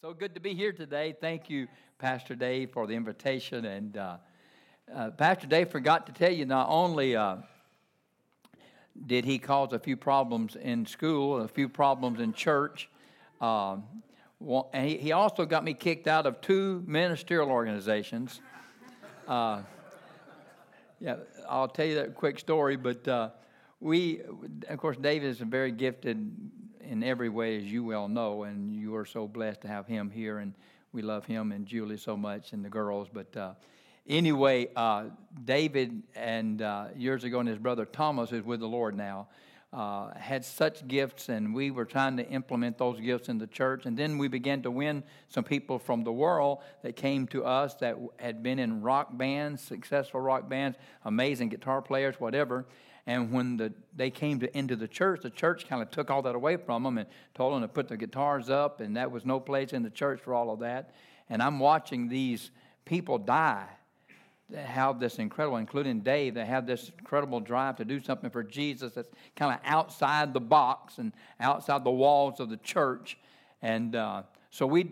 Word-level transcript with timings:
So 0.00 0.14
good 0.14 0.32
to 0.36 0.40
be 0.40 0.54
here 0.54 0.70
today. 0.70 1.12
Thank 1.20 1.50
you, 1.50 1.66
Pastor 1.98 2.36
Dave, 2.36 2.70
for 2.70 2.86
the 2.86 2.94
invitation. 2.94 3.64
And 3.64 3.96
uh, 3.96 4.16
uh, 4.94 5.10
Pastor 5.10 5.48
Dave 5.48 5.70
forgot 5.70 6.06
to 6.06 6.12
tell 6.12 6.30
you 6.30 6.46
not 6.46 6.68
only 6.70 7.16
uh, 7.16 7.38
did 9.06 9.24
he 9.24 9.40
cause 9.40 9.72
a 9.72 9.78
few 9.80 9.96
problems 9.96 10.54
in 10.54 10.86
school, 10.86 11.40
a 11.40 11.48
few 11.48 11.68
problems 11.68 12.20
in 12.20 12.32
church, 12.32 12.88
um, 13.40 13.82
and 14.72 14.88
he, 14.88 14.98
he, 14.98 15.10
also 15.10 15.44
got 15.44 15.64
me 15.64 15.74
kicked 15.74 16.06
out 16.06 16.26
of 16.26 16.40
two 16.42 16.84
ministerial 16.86 17.50
organizations. 17.50 18.40
Uh, 19.26 19.62
yeah, 21.00 21.16
I'll 21.48 21.66
tell 21.66 21.86
you 21.86 21.96
that 21.96 22.14
quick 22.14 22.38
story, 22.38 22.76
but 22.76 23.08
uh, 23.08 23.30
we, 23.80 24.20
of 24.68 24.78
course, 24.78 24.96
Dave 24.96 25.24
is 25.24 25.40
a 25.40 25.44
very 25.44 25.72
gifted 25.72 26.30
in 26.82 27.02
every 27.02 27.28
way, 27.28 27.56
as 27.56 27.64
you 27.64 27.84
well 27.84 28.08
know, 28.08 28.44
and 28.44 28.74
you 28.74 28.94
are 28.96 29.06
so 29.06 29.26
blessed 29.26 29.62
to 29.62 29.68
have 29.68 29.86
him 29.86 30.10
here, 30.10 30.38
and 30.38 30.54
we 30.92 31.02
love 31.02 31.26
him 31.26 31.52
and 31.52 31.66
Julie 31.66 31.96
so 31.96 32.16
much 32.16 32.52
and 32.52 32.64
the 32.64 32.68
girls. 32.68 33.08
But 33.12 33.36
uh, 33.36 33.52
anyway, 34.08 34.68
uh, 34.74 35.06
David 35.44 36.02
and 36.14 36.62
uh, 36.62 36.86
years 36.96 37.24
ago, 37.24 37.40
and 37.40 37.48
his 37.48 37.58
brother 37.58 37.84
Thomas, 37.84 38.30
who's 38.30 38.44
with 38.44 38.60
the 38.60 38.68
Lord 38.68 38.96
now, 38.96 39.28
uh, 39.72 40.14
had 40.14 40.44
such 40.44 40.86
gifts, 40.88 41.28
and 41.28 41.54
we 41.54 41.70
were 41.70 41.84
trying 41.84 42.16
to 42.16 42.26
implement 42.28 42.78
those 42.78 42.98
gifts 43.00 43.28
in 43.28 43.36
the 43.36 43.46
church. 43.46 43.84
And 43.84 43.96
then 43.96 44.16
we 44.16 44.28
began 44.28 44.62
to 44.62 44.70
win 44.70 45.02
some 45.28 45.44
people 45.44 45.78
from 45.78 46.04
the 46.04 46.12
world 46.12 46.58
that 46.82 46.96
came 46.96 47.26
to 47.28 47.44
us 47.44 47.74
that 47.76 47.98
had 48.18 48.42
been 48.42 48.58
in 48.58 48.80
rock 48.80 49.16
bands, 49.16 49.62
successful 49.62 50.20
rock 50.20 50.48
bands, 50.48 50.78
amazing 51.04 51.50
guitar 51.50 51.82
players, 51.82 52.18
whatever. 52.18 52.64
And 53.08 53.32
when 53.32 53.56
the, 53.56 53.72
they 53.96 54.10
came 54.10 54.38
to, 54.40 54.56
into 54.56 54.76
the 54.76 54.86
church, 54.86 55.22
the 55.22 55.30
church 55.30 55.66
kind 55.66 55.80
of 55.80 55.90
took 55.90 56.10
all 56.10 56.20
that 56.22 56.34
away 56.34 56.58
from 56.58 56.82
them 56.82 56.98
and 56.98 57.08
told 57.34 57.54
them 57.54 57.62
to 57.62 57.68
put 57.68 57.88
their 57.88 57.96
guitars 57.96 58.50
up, 58.50 58.82
and 58.82 58.98
that 58.98 59.10
was 59.10 59.24
no 59.24 59.40
place 59.40 59.72
in 59.72 59.82
the 59.82 59.88
church 59.88 60.20
for 60.20 60.34
all 60.34 60.50
of 60.50 60.60
that. 60.60 60.94
And 61.30 61.42
I'm 61.42 61.58
watching 61.58 62.10
these 62.10 62.50
people 62.84 63.16
die 63.16 63.66
that 64.50 64.66
have 64.66 65.00
this 65.00 65.18
incredible, 65.18 65.56
including 65.56 66.00
Dave, 66.00 66.34
that 66.34 66.46
have 66.48 66.66
this 66.66 66.90
incredible 66.98 67.40
drive 67.40 67.76
to 67.76 67.86
do 67.86 67.98
something 67.98 68.28
for 68.28 68.42
Jesus 68.42 68.92
that's 68.92 69.08
kind 69.34 69.54
of 69.54 69.60
outside 69.64 70.34
the 70.34 70.40
box 70.40 70.98
and 70.98 71.14
outside 71.40 71.84
the 71.84 71.90
walls 71.90 72.40
of 72.40 72.50
the 72.50 72.58
church. 72.58 73.16
And 73.62 73.96
uh, 73.96 74.24
so 74.50 74.66
we, 74.66 74.90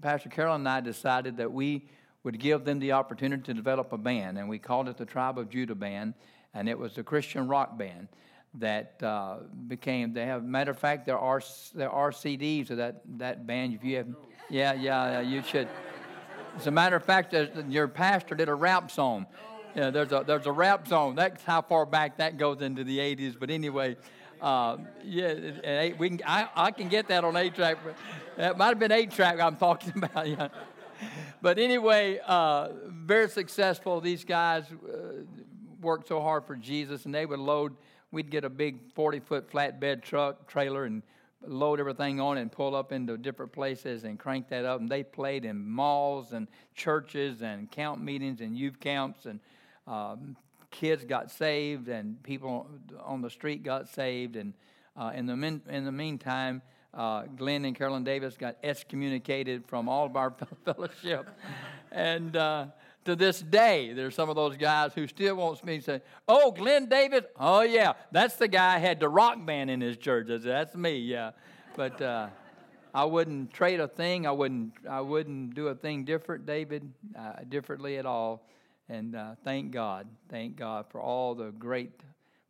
Pastor 0.00 0.28
Carol 0.28 0.54
and 0.54 0.68
I 0.68 0.80
decided 0.80 1.38
that 1.38 1.52
we 1.52 1.88
would 2.22 2.38
give 2.38 2.64
them 2.64 2.78
the 2.78 2.92
opportunity 2.92 3.42
to 3.42 3.54
develop 3.54 3.92
a 3.92 3.98
band, 3.98 4.38
and 4.38 4.48
we 4.48 4.60
called 4.60 4.88
it 4.88 4.96
the 4.96 5.04
Tribe 5.04 5.36
of 5.36 5.50
Judah 5.50 5.74
Band 5.74 6.14
and 6.54 6.68
it 6.68 6.78
was 6.78 6.96
a 6.98 7.02
Christian 7.02 7.48
rock 7.48 7.76
band 7.76 8.08
that 8.54 9.02
uh, 9.02 9.38
became. 9.66 10.12
They 10.12 10.26
have 10.26 10.44
matter 10.44 10.70
of 10.70 10.78
fact, 10.78 11.06
there 11.06 11.18
are 11.18 11.42
there 11.74 11.90
are 11.90 12.10
CDs 12.10 12.70
of 12.70 12.76
that 12.78 13.02
that 13.18 13.46
band. 13.46 13.74
If 13.74 13.84
you 13.84 13.96
have, 13.96 14.08
yeah, 14.48 14.72
yeah, 14.72 15.12
yeah 15.12 15.20
you 15.20 15.42
should. 15.42 15.68
As 16.56 16.68
a 16.68 16.70
matter 16.70 16.96
of 16.96 17.04
fact, 17.04 17.34
your 17.68 17.88
pastor 17.88 18.34
did 18.36 18.48
a 18.48 18.54
rap 18.54 18.90
song. 18.90 19.26
Yeah, 19.74 19.90
there's 19.90 20.12
a 20.12 20.22
there's 20.24 20.46
a 20.46 20.52
rap 20.52 20.86
song. 20.86 21.16
That's 21.16 21.42
how 21.42 21.62
far 21.62 21.84
back 21.84 22.18
that 22.18 22.38
goes 22.38 22.62
into 22.62 22.84
the 22.84 22.98
'80s. 22.98 23.36
But 23.38 23.50
anyway, 23.50 23.96
uh, 24.40 24.76
yeah, 25.02 25.92
we 25.98 26.10
can. 26.10 26.20
I, 26.24 26.48
I 26.54 26.70
can 26.70 26.88
get 26.88 27.08
that 27.08 27.24
on 27.24 27.36
eight 27.36 27.56
track. 27.56 27.78
That 28.36 28.56
might 28.56 28.68
have 28.68 28.78
been 28.78 28.92
eight 28.92 29.10
track 29.10 29.40
I'm 29.40 29.56
talking 29.56 29.92
about. 30.02 30.28
Yeah. 30.28 30.48
But 31.42 31.58
anyway, 31.58 32.20
uh, 32.24 32.68
very 32.86 33.28
successful. 33.28 34.00
These 34.00 34.24
guys 34.24 34.64
uh, 34.70 35.24
worked 35.84 36.08
so 36.08 36.20
hard 36.20 36.44
for 36.46 36.56
Jesus, 36.56 37.04
and 37.04 37.14
they 37.14 37.26
would 37.26 37.38
load, 37.38 37.76
we'd 38.10 38.30
get 38.30 38.44
a 38.44 38.50
big 38.50 38.92
40 38.94 39.20
foot 39.20 39.50
flatbed 39.50 40.02
truck, 40.02 40.48
trailer, 40.48 40.84
and 40.84 41.02
load 41.46 41.78
everything 41.78 42.20
on 42.20 42.38
and 42.38 42.50
pull 42.50 42.74
up 42.74 42.90
into 42.90 43.16
different 43.16 43.52
places 43.52 44.04
and 44.04 44.18
crank 44.18 44.48
that 44.48 44.64
up. 44.64 44.80
And 44.80 44.88
they 44.88 45.02
played 45.02 45.44
in 45.44 45.68
malls 45.68 46.32
and 46.32 46.48
churches 46.74 47.42
and 47.42 47.70
camp 47.70 48.00
meetings 48.00 48.40
and 48.40 48.56
youth 48.56 48.80
camps, 48.80 49.26
and 49.26 49.40
um, 49.86 50.36
kids 50.70 51.04
got 51.04 51.30
saved, 51.30 51.88
and 51.88 52.20
people 52.22 52.66
on 53.04 53.20
the 53.20 53.30
street 53.30 53.62
got 53.62 53.88
saved. 53.88 54.36
And 54.36 54.54
uh, 54.96 55.12
in, 55.14 55.26
the 55.26 55.60
in 55.68 55.84
the 55.84 55.92
meantime, 55.92 56.62
uh, 56.92 57.24
Glenn 57.36 57.64
and 57.64 57.76
Carolyn 57.76 58.04
Davis 58.04 58.36
got 58.36 58.56
excommunicated 58.62 59.66
from 59.66 59.88
all 59.88 60.06
of 60.06 60.16
our 60.16 60.34
fellowship. 60.64 61.28
and 61.90 62.36
uh, 62.36 62.66
to 63.04 63.16
this 63.16 63.40
day, 63.40 63.92
there's 63.92 64.14
some 64.14 64.30
of 64.30 64.36
those 64.36 64.56
guys 64.56 64.92
who 64.94 65.06
still 65.06 65.36
wants 65.36 65.62
me 65.62 65.78
to 65.78 65.84
say, 65.84 66.02
"Oh, 66.26 66.52
Glenn 66.52 66.86
Davis, 66.86 67.24
oh 67.38 67.62
yeah, 67.62 67.94
that's 68.10 68.36
the 68.36 68.48
guy 68.48 68.78
had 68.78 69.00
the 69.00 69.08
rock 69.08 69.44
band 69.44 69.70
in 69.70 69.80
his 69.80 69.96
church." 69.96 70.28
Said, 70.28 70.42
"That's 70.42 70.74
me, 70.74 70.98
yeah." 70.98 71.32
But 71.76 72.00
uh, 72.00 72.28
I 72.94 73.04
wouldn't 73.04 73.52
trade 73.52 73.80
a 73.80 73.88
thing. 73.88 74.26
I 74.26 74.32
wouldn't. 74.32 74.72
I 74.88 75.00
wouldn't 75.00 75.54
do 75.54 75.68
a 75.68 75.74
thing 75.74 76.04
different, 76.04 76.46
David, 76.46 76.90
uh, 77.18 77.32
differently 77.48 77.98
at 77.98 78.06
all. 78.06 78.46
And 78.88 79.16
uh, 79.16 79.34
thank 79.44 79.72
God, 79.72 80.06
thank 80.28 80.56
God 80.56 80.86
for 80.90 81.00
all 81.00 81.34
the 81.34 81.50
great 81.52 82.00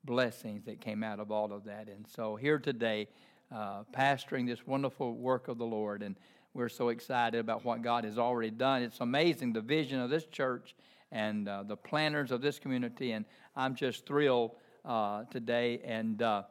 blessings 0.04 0.64
that 0.66 0.80
came 0.80 1.02
out 1.02 1.20
of 1.20 1.30
all 1.30 1.52
of 1.52 1.64
that. 1.64 1.88
And 1.88 2.06
so 2.06 2.36
here 2.36 2.58
today, 2.58 3.08
uh, 3.54 3.84
pastoring 3.96 4.46
this 4.46 4.66
wonderful 4.66 5.14
work 5.14 5.48
of 5.48 5.58
the 5.58 5.64
Lord 5.64 6.02
and 6.02 6.16
we're 6.54 6.68
so 6.68 6.90
excited 6.90 7.40
about 7.40 7.64
what 7.64 7.82
God 7.82 8.04
has 8.04 8.16
already 8.16 8.50
done. 8.50 8.82
It's 8.82 9.00
amazing 9.00 9.52
the 9.52 9.60
vision 9.60 10.00
of 10.00 10.08
this 10.08 10.24
church 10.26 10.76
and 11.10 11.48
uh, 11.48 11.64
the 11.64 11.76
planners 11.76 12.30
of 12.30 12.40
this 12.40 12.60
community, 12.60 13.12
and 13.12 13.24
I'm 13.56 13.74
just 13.74 14.06
thrilled 14.06 14.52
uh, 14.84 15.24
today. 15.24 15.80
And 15.84 16.22
uh, 16.22 16.44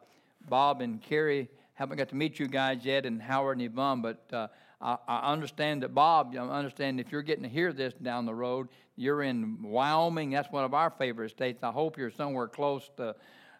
Bob 0.48 0.82
and 0.82 1.00
Carrie 1.02 1.48
haven't 1.72 1.96
got 1.96 2.10
to 2.10 2.16
meet 2.16 2.38
you 2.38 2.46
guys 2.46 2.84
yet, 2.84 3.06
and 3.06 3.20
Howard 3.20 3.58
and 3.58 3.66
Yvonne, 3.66 4.02
but 4.02 4.22
uh, 4.30 4.48
I, 4.80 4.98
I, 5.08 5.32
understand 5.32 5.82
that 5.82 5.94
Bob, 5.94 6.34
I 6.36 6.40
understand 6.40 7.00
if 7.00 7.10
you're 7.10 7.22
getting 7.22 7.44
to 7.44 7.48
hear 7.48 7.72
this 7.72 7.94
down 7.94 8.26
the 8.26 8.34
road, 8.34 8.68
you're 8.96 9.22
in 9.22 9.62
Wyoming. 9.62 10.30
That's 10.30 10.52
one 10.52 10.64
of 10.64 10.74
our 10.74 10.90
favorite 10.90 11.30
states. 11.30 11.62
I 11.62 11.70
hope 11.70 11.96
you're 11.96 12.10
somewhere 12.10 12.46
close 12.46 12.90
to 12.98 13.16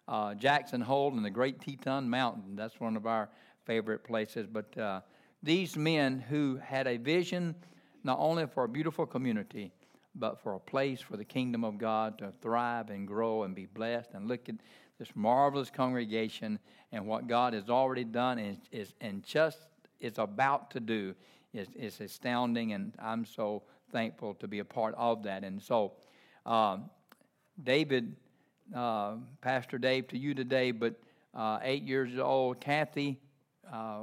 uh, 0.06 0.34
Jackson 0.34 0.82
Hole 0.82 1.12
and 1.16 1.24
the 1.24 1.30
Great 1.30 1.60
Teton 1.60 2.08
Mountain. 2.08 2.54
That's 2.54 2.78
one 2.78 2.96
of 2.96 3.06
our 3.06 3.30
favorite 3.64 4.04
places, 4.04 4.46
but 4.46 4.76
uh, 4.76 5.00
these 5.44 5.76
men 5.76 6.20
who 6.20 6.56
had 6.56 6.86
a 6.86 6.96
vision 6.96 7.54
not 8.02 8.18
only 8.18 8.46
for 8.46 8.64
a 8.64 8.68
beautiful 8.68 9.06
community, 9.06 9.72
but 10.14 10.40
for 10.40 10.54
a 10.54 10.60
place 10.60 11.00
for 11.00 11.16
the 11.16 11.24
kingdom 11.24 11.64
of 11.64 11.78
God 11.78 12.18
to 12.18 12.32
thrive 12.40 12.90
and 12.90 13.06
grow 13.06 13.42
and 13.42 13.54
be 13.54 13.66
blessed. 13.66 14.10
And 14.14 14.26
look 14.26 14.48
at 14.48 14.56
this 14.98 15.08
marvelous 15.14 15.70
congregation 15.70 16.58
and 16.92 17.06
what 17.06 17.26
God 17.26 17.52
has 17.52 17.68
already 17.68 18.04
done 18.04 18.38
and, 18.38 18.58
is, 18.72 18.94
and 19.00 19.22
just 19.22 19.58
is 20.00 20.18
about 20.18 20.70
to 20.72 20.80
do 20.80 21.14
is, 21.52 21.68
is 21.74 22.00
astounding. 22.00 22.72
And 22.72 22.92
I'm 22.98 23.24
so 23.24 23.62
thankful 23.90 24.34
to 24.34 24.48
be 24.48 24.60
a 24.60 24.64
part 24.64 24.94
of 24.96 25.24
that. 25.24 25.44
And 25.44 25.60
so, 25.60 25.92
uh, 26.46 26.78
David, 27.62 28.16
uh, 28.74 29.16
Pastor 29.40 29.78
Dave, 29.78 30.08
to 30.08 30.18
you 30.18 30.34
today, 30.34 30.70
but 30.70 30.94
uh, 31.34 31.58
eight 31.62 31.82
years 31.82 32.18
old, 32.18 32.60
Kathy 32.60 33.18
uh, 33.72 34.02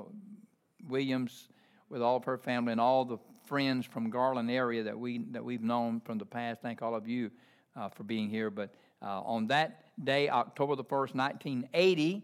Williams 0.92 1.48
with 1.90 2.02
all 2.02 2.18
of 2.18 2.26
her 2.26 2.38
family 2.38 2.74
and 2.74 2.80
all 2.80 3.06
the 3.06 3.18
friends 3.46 3.86
from 3.86 4.10
Garland 4.10 4.52
area 4.52 4.84
that 4.84 4.98
we 4.98 5.20
that 5.32 5.44
we've 5.44 5.64
known 5.64 6.00
from 6.02 6.18
the 6.18 6.26
past. 6.26 6.62
Thank 6.62 6.82
all 6.82 6.94
of 6.94 7.08
you 7.08 7.32
uh, 7.76 7.90
for 7.90 8.04
being 8.04 8.30
here. 8.30 8.50
But 8.50 8.74
uh, 9.02 9.22
on 9.22 9.48
that 9.48 9.86
day, 10.04 10.30
October 10.30 10.76
the 10.76 10.84
first, 10.84 11.16
1980, 11.16 12.24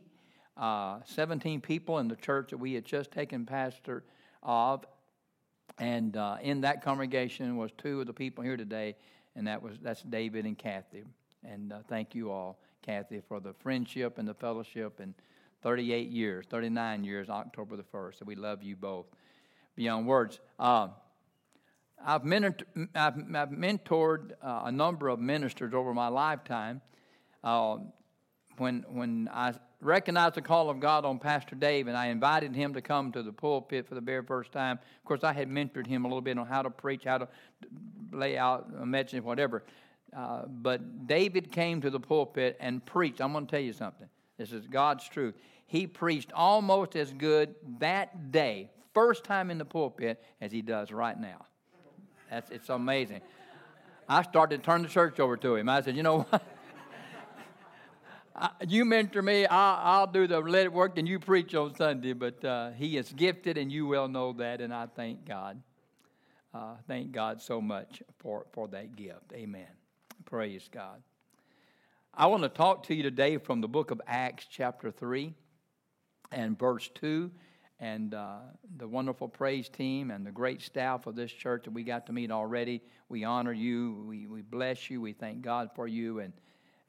uh, 0.55 0.99
17 1.03 1.61
people 1.61 1.99
in 1.99 2.07
the 2.07 2.15
church 2.15 2.51
that 2.51 2.57
we 2.57 2.73
had 2.73 2.85
just 2.85 3.11
taken 3.11 3.45
pastor 3.45 4.03
of, 4.43 4.85
and 5.79 6.15
uh, 6.15 6.37
in 6.41 6.61
that 6.61 6.83
congregation 6.83 7.57
was 7.57 7.71
two 7.77 8.01
of 8.01 8.07
the 8.07 8.13
people 8.13 8.43
here 8.43 8.57
today, 8.57 8.95
and 9.35 9.47
that 9.47 9.61
was 9.61 9.77
that's 9.81 10.01
David 10.03 10.45
and 10.45 10.57
Kathy. 10.57 11.03
And 11.43 11.71
uh, 11.71 11.79
thank 11.87 12.15
you 12.15 12.31
all, 12.31 12.59
Kathy, 12.81 13.21
for 13.27 13.39
the 13.39 13.53
friendship 13.53 14.17
and 14.17 14.27
the 14.27 14.33
fellowship 14.33 14.99
and 14.99 15.13
38 15.63 16.09
years, 16.09 16.45
39 16.49 17.03
years, 17.03 17.29
October 17.29 17.75
the 17.75 17.83
1st. 17.83 18.19
So 18.19 18.25
we 18.25 18.35
love 18.35 18.63
you 18.63 18.75
both 18.75 19.05
beyond 19.75 20.07
words. 20.07 20.39
Uh, 20.59 20.89
I've, 22.03 22.23
mentored, 22.23 22.63
I've, 22.95 23.15
I've 23.35 23.49
mentored 23.49 24.31
uh, 24.41 24.63
a 24.65 24.71
number 24.71 25.09
of 25.09 25.19
ministers 25.19 25.73
over 25.73 25.93
my 25.93 26.07
lifetime. 26.07 26.81
Uh, 27.43 27.77
when, 28.57 28.83
when 28.89 29.29
I 29.31 29.53
recognized 29.81 30.35
the 30.35 30.41
call 30.41 30.69
of 30.69 30.79
God 30.79 31.05
on 31.05 31.19
Pastor 31.19 31.55
Dave 31.55 31.87
and 31.87 31.95
I 31.95 32.07
invited 32.07 32.55
him 32.55 32.73
to 32.73 32.81
come 32.81 33.11
to 33.11 33.21
the 33.21 33.31
pulpit 33.31 33.87
for 33.87 33.95
the 33.95 34.01
very 34.01 34.23
first 34.23 34.51
time, 34.51 34.79
of 34.79 35.05
course, 35.05 35.23
I 35.23 35.33
had 35.33 35.49
mentored 35.49 35.87
him 35.87 36.05
a 36.05 36.07
little 36.07 36.21
bit 36.21 36.37
on 36.37 36.47
how 36.47 36.61
to 36.61 36.69
preach, 36.69 37.03
how 37.05 37.19
to 37.19 37.27
lay 38.11 38.37
out 38.37 38.67
a 38.79 38.85
message, 38.85 39.23
whatever. 39.23 39.63
Uh, 40.15 40.43
but 40.47 41.07
David 41.07 41.51
came 41.51 41.81
to 41.81 41.89
the 41.89 41.99
pulpit 41.99 42.57
and 42.59 42.83
preached. 42.85 43.21
I'm 43.21 43.33
going 43.33 43.45
to 43.45 43.51
tell 43.51 43.61
you 43.61 43.73
something. 43.73 44.07
This 44.37 44.51
is 44.51 44.67
God's 44.67 45.07
truth. 45.07 45.35
He 45.67 45.85
preached 45.85 46.31
almost 46.33 46.95
as 46.95 47.11
good 47.11 47.53
that 47.79 48.31
day, 48.31 48.71
first 48.93 49.25
time 49.25 49.51
in 49.51 49.57
the 49.57 49.65
pulpit, 49.65 50.23
as 50.39 50.49
he 50.51 50.61
does 50.61 50.91
right 50.91 51.19
now. 51.19 51.45
That's, 52.31 52.49
it's 52.49 52.69
amazing. 52.69 53.21
I 54.07 54.21
started 54.23 54.57
to 54.57 54.63
turn 54.63 54.81
the 54.81 54.87
church 54.87 55.19
over 55.19 55.35
to 55.37 55.55
him. 55.55 55.67
I 55.67 55.81
said, 55.81 55.97
you 55.97 56.03
know 56.03 56.19
what? 56.19 56.43
I, 58.35 58.49
you 58.65 58.85
mentor 58.85 59.21
me, 59.21 59.45
I'll, 59.45 59.99
I'll, 59.99 60.07
do 60.07 60.25
the 60.25 60.39
let 60.39 60.65
it 60.65 60.71
work 60.71 60.97
and 60.97 61.07
you 61.07 61.19
preach 61.19 61.53
on 61.53 61.75
Sunday. 61.75 62.13
But 62.13 62.45
uh, 62.45 62.71
he 62.71 62.95
is 62.95 63.11
gifted, 63.11 63.57
and 63.57 63.69
you 63.69 63.87
well 63.87 64.07
know 64.07 64.31
that, 64.33 64.61
and 64.61 64.73
I 64.73 64.87
thank 64.95 65.25
God. 65.25 65.61
Uh, 66.53 66.75
thank 66.87 67.11
God 67.11 67.41
so 67.41 67.59
much 67.59 68.01
for, 68.19 68.45
for 68.53 68.69
that 68.69 68.95
gift. 68.95 69.33
Amen. 69.33 69.67
Praise 70.23 70.69
God. 70.71 71.01
I 72.13 72.27
want 72.27 72.43
to 72.43 72.49
talk 72.49 72.83
to 72.83 72.95
you 72.95 73.03
today 73.03 73.37
from 73.37 73.59
the 73.59 73.67
book 73.67 73.91
of 73.91 73.99
Acts, 74.07 74.47
chapter 74.49 74.91
3 74.91 75.33
and 76.31 76.57
verse 76.57 76.89
2. 76.95 77.31
And 77.79 78.13
uh, 78.13 78.37
the 78.77 78.87
wonderful 78.87 79.27
praise 79.27 79.69
team 79.69 80.09
and 80.09 80.25
the 80.25 80.31
great 80.31 80.61
staff 80.61 81.05
of 81.05 81.15
this 81.15 81.31
church 81.31 81.65
that 81.65 81.71
we 81.71 81.83
got 81.83 82.07
to 82.07 82.13
meet 82.13 82.31
already. 82.31 82.81
We 83.07 83.23
honor 83.23 83.53
you. 83.53 84.03
We, 84.07 84.25
we 84.25 84.41
bless 84.41 84.89
you. 84.89 84.99
We 84.99 85.13
thank 85.13 85.41
God 85.41 85.69
for 85.75 85.87
you 85.87 86.19
and, 86.19 86.33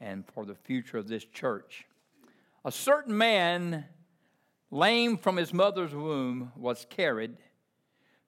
and 0.00 0.24
for 0.32 0.46
the 0.46 0.54
future 0.54 0.96
of 0.96 1.06
this 1.06 1.24
church. 1.24 1.84
A 2.64 2.72
certain 2.72 3.16
man, 3.16 3.84
lame 4.70 5.18
from 5.18 5.36
his 5.36 5.52
mother's 5.52 5.94
womb, 5.94 6.52
was 6.56 6.86
carried, 6.88 7.36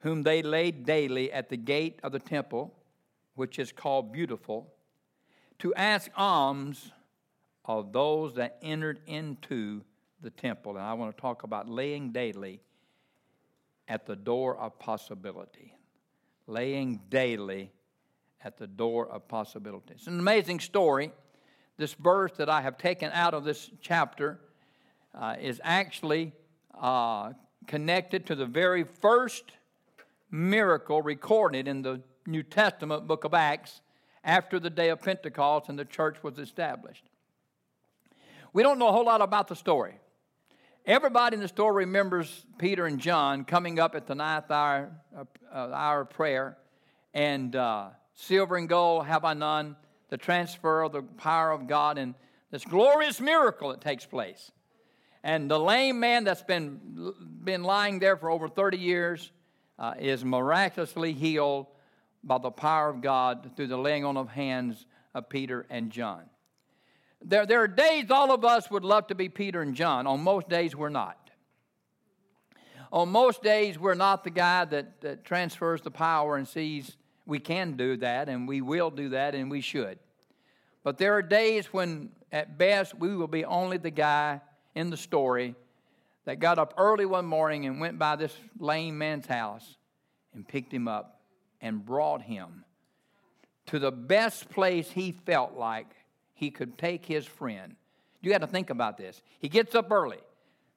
whom 0.01 0.23
they 0.23 0.43
laid 0.43 0.85
daily 0.85 1.33
at 1.33 1.49
the 1.49 1.57
gate 1.57 1.99
of 2.03 2.13
the 2.13 2.19
temple, 2.19 2.75
which 3.37 3.59
is 3.59 3.73
called 3.73 4.13
Beautiful 4.13 4.75
to 5.61 5.75
ask 5.75 6.11
alms 6.17 6.91
of 7.65 7.93
those 7.93 8.35
that 8.35 8.59
entered 8.63 9.01
into 9.07 9.83
the 10.23 10.31
temple. 10.31 10.77
And 10.77 10.85
I 10.85 10.93
want 10.95 11.15
to 11.15 11.21
talk 11.21 11.43
about 11.43 11.69
laying 11.69 12.13
daily 12.13 12.61
at 13.89 14.07
the 14.07 14.17
door 14.17 14.57
of 14.57 14.79
possibility. 14.79 15.75
Laying 16.47 17.01
daily 17.09 17.73
at 18.43 18.57
the 18.57 18.67
door 18.67 19.09
of 19.09 19.29
possibility. 19.29 19.95
It's 19.95 20.07
an 20.07 20.19
amazing 20.19 20.61
story. 20.61 21.13
This 21.77 21.95
verse 21.95 22.33
that 22.37 22.49
I 22.49 22.63
have 22.63 22.79
taken 22.79 23.11
out 23.13 23.35
of 23.35 23.45
this 23.45 23.71
chapter 23.81 24.41
uh, 25.15 25.37
is 25.41 25.61
actually 25.65 26.33
uh, 26.79 27.33
connected 27.67 28.27
to 28.27 28.35
the 28.35 28.47
very 28.47 28.85
first 28.85 29.53
miracle 30.31 31.03
recorded 31.03 31.69
in 31.69 31.83
the 31.83 32.01
New 32.27 32.43
Testament 32.43 33.07
book 33.07 33.25
of 33.25 33.35
Acts 33.35 33.81
after 34.23 34.61
the 34.61 34.71
day 34.71 34.91
of 34.91 35.01
Pentecost 35.03 35.69
and 35.69 35.79
the 35.79 35.85
church 35.85 36.23
was 36.23 36.39
established. 36.39 37.05
We 38.53 38.63
don't 38.63 38.79
know 38.79 38.89
a 38.89 38.93
whole 38.93 39.05
lot 39.05 39.23
about 39.23 39.49
the 39.49 39.57
story. 39.57 39.95
Everybody 40.91 41.35
in 41.35 41.41
the 41.41 41.47
store 41.47 41.73
remembers 41.73 42.45
Peter 42.59 42.85
and 42.85 42.99
John 42.99 43.45
coming 43.45 43.79
up 43.79 43.95
at 43.95 44.09
the 44.09 44.17
ninth 44.17 44.51
hour, 44.51 44.91
uh, 45.17 45.25
hour 45.55 46.01
of 46.01 46.11
prayer, 46.11 46.59
and 47.15 47.55
uh, 47.55 47.91
silver 48.15 48.57
and 48.57 48.69
gold 48.69 49.07
have 49.07 49.25
I 49.25 49.35
none, 49.35 49.77
the 50.09 50.17
transfer 50.17 50.83
of 50.83 50.91
the 50.91 51.03
power 51.03 51.53
of 51.53 51.69
God, 51.69 51.97
and 51.97 52.17
this 52.51 52.65
glorious 52.65 53.21
miracle 53.21 53.69
that 53.69 53.81
takes 53.81 54.05
place. 54.05 54.51
And 55.23 55.49
the 55.49 55.61
lame 55.61 56.01
man 56.01 56.25
that's 56.25 56.43
been, 56.43 57.15
been 57.45 57.63
lying 57.63 58.01
there 58.01 58.17
for 58.17 58.29
over 58.29 58.49
30 58.49 58.77
years 58.77 59.31
uh, 59.79 59.95
is 59.97 60.25
miraculously 60.25 61.13
healed 61.13 61.69
by 62.25 62.39
the 62.39 62.51
power 62.51 62.89
of 62.89 63.01
God 63.01 63.53
through 63.55 63.69
the 63.69 63.79
laying 63.79 64.05
on 64.05 64.17
of 64.17 64.29
hands 64.29 64.87
of 65.15 65.29
Peter 65.29 65.67
and 65.71 65.93
John. 65.93 66.25
There, 67.23 67.45
there 67.47 67.63
are 67.63 67.69
days 67.69 68.11
all 68.11 68.33
of 68.33 68.45
us 68.45 68.71
would 68.71 68.85
love 68.85 69.09
to 69.09 69.15
be 69.15 69.29
Peter 69.29 69.61
and 69.61 69.75
John. 69.75 70.07
On 70.07 70.21
most 70.23 70.49
days, 70.49 70.75
we're 70.75 70.89
not. 70.89 71.31
On 72.93 73.09
most 73.09 73.43
days, 73.43 73.79
we're 73.79 73.95
not 73.95 74.25
the 74.25 74.31
guy 74.31 74.65
that, 74.65 75.01
that 75.03 75.25
transfers 75.25 75.81
the 75.83 75.91
power 75.91 76.37
and 76.37 76.49
sees 76.49 76.97
we 77.27 77.39
can 77.39 77.77
do 77.77 77.97
that 77.99 78.29
and 78.29 78.49
we 78.49 78.61
will 78.61 78.91
do 78.91 79.11
that 79.11 79.35
and 79.35 79.51
we 79.51 79.61
should. 79.61 79.99
But 80.83 80.99
there 80.99 81.15
are 81.15 81.23
days 81.23 81.67
when, 81.67 82.11
at 82.33 82.59
best, 82.59 82.99
we 82.99 83.15
will 83.15 83.29
be 83.29 83.45
only 83.45 83.77
the 83.77 83.91
guy 83.91 84.41
in 84.75 84.91
the 84.91 84.97
story 84.97 85.55
that 86.25 86.41
got 86.41 86.59
up 86.59 86.75
early 86.77 87.07
one 87.07 87.27
morning 87.27 87.67
and 87.67 87.81
went 87.81 87.99
by 87.99 88.17
this 88.17 88.35
lame 88.59 88.99
man's 88.99 89.27
house 89.27 89.77
and 90.35 90.47
picked 90.47 90.73
him 90.73 90.89
up 90.89 91.21
and 91.61 91.85
brought 91.85 92.23
him 92.23 92.65
to 93.67 93.79
the 93.79 93.93
best 93.93 94.49
place 94.49 94.91
he 94.91 95.13
felt 95.13 95.55
like 95.55 95.95
he 96.41 96.51
could 96.51 96.79
take 96.79 97.05
his 97.05 97.27
friend. 97.27 97.77
You 98.23 98.33
got 98.33 98.41
to 98.41 98.47
think 98.47 98.71
about 98.71 98.97
this. 98.97 99.21
He 99.39 99.51
gets 99.51 99.75
up 99.75 99.93
early. 99.93 100.17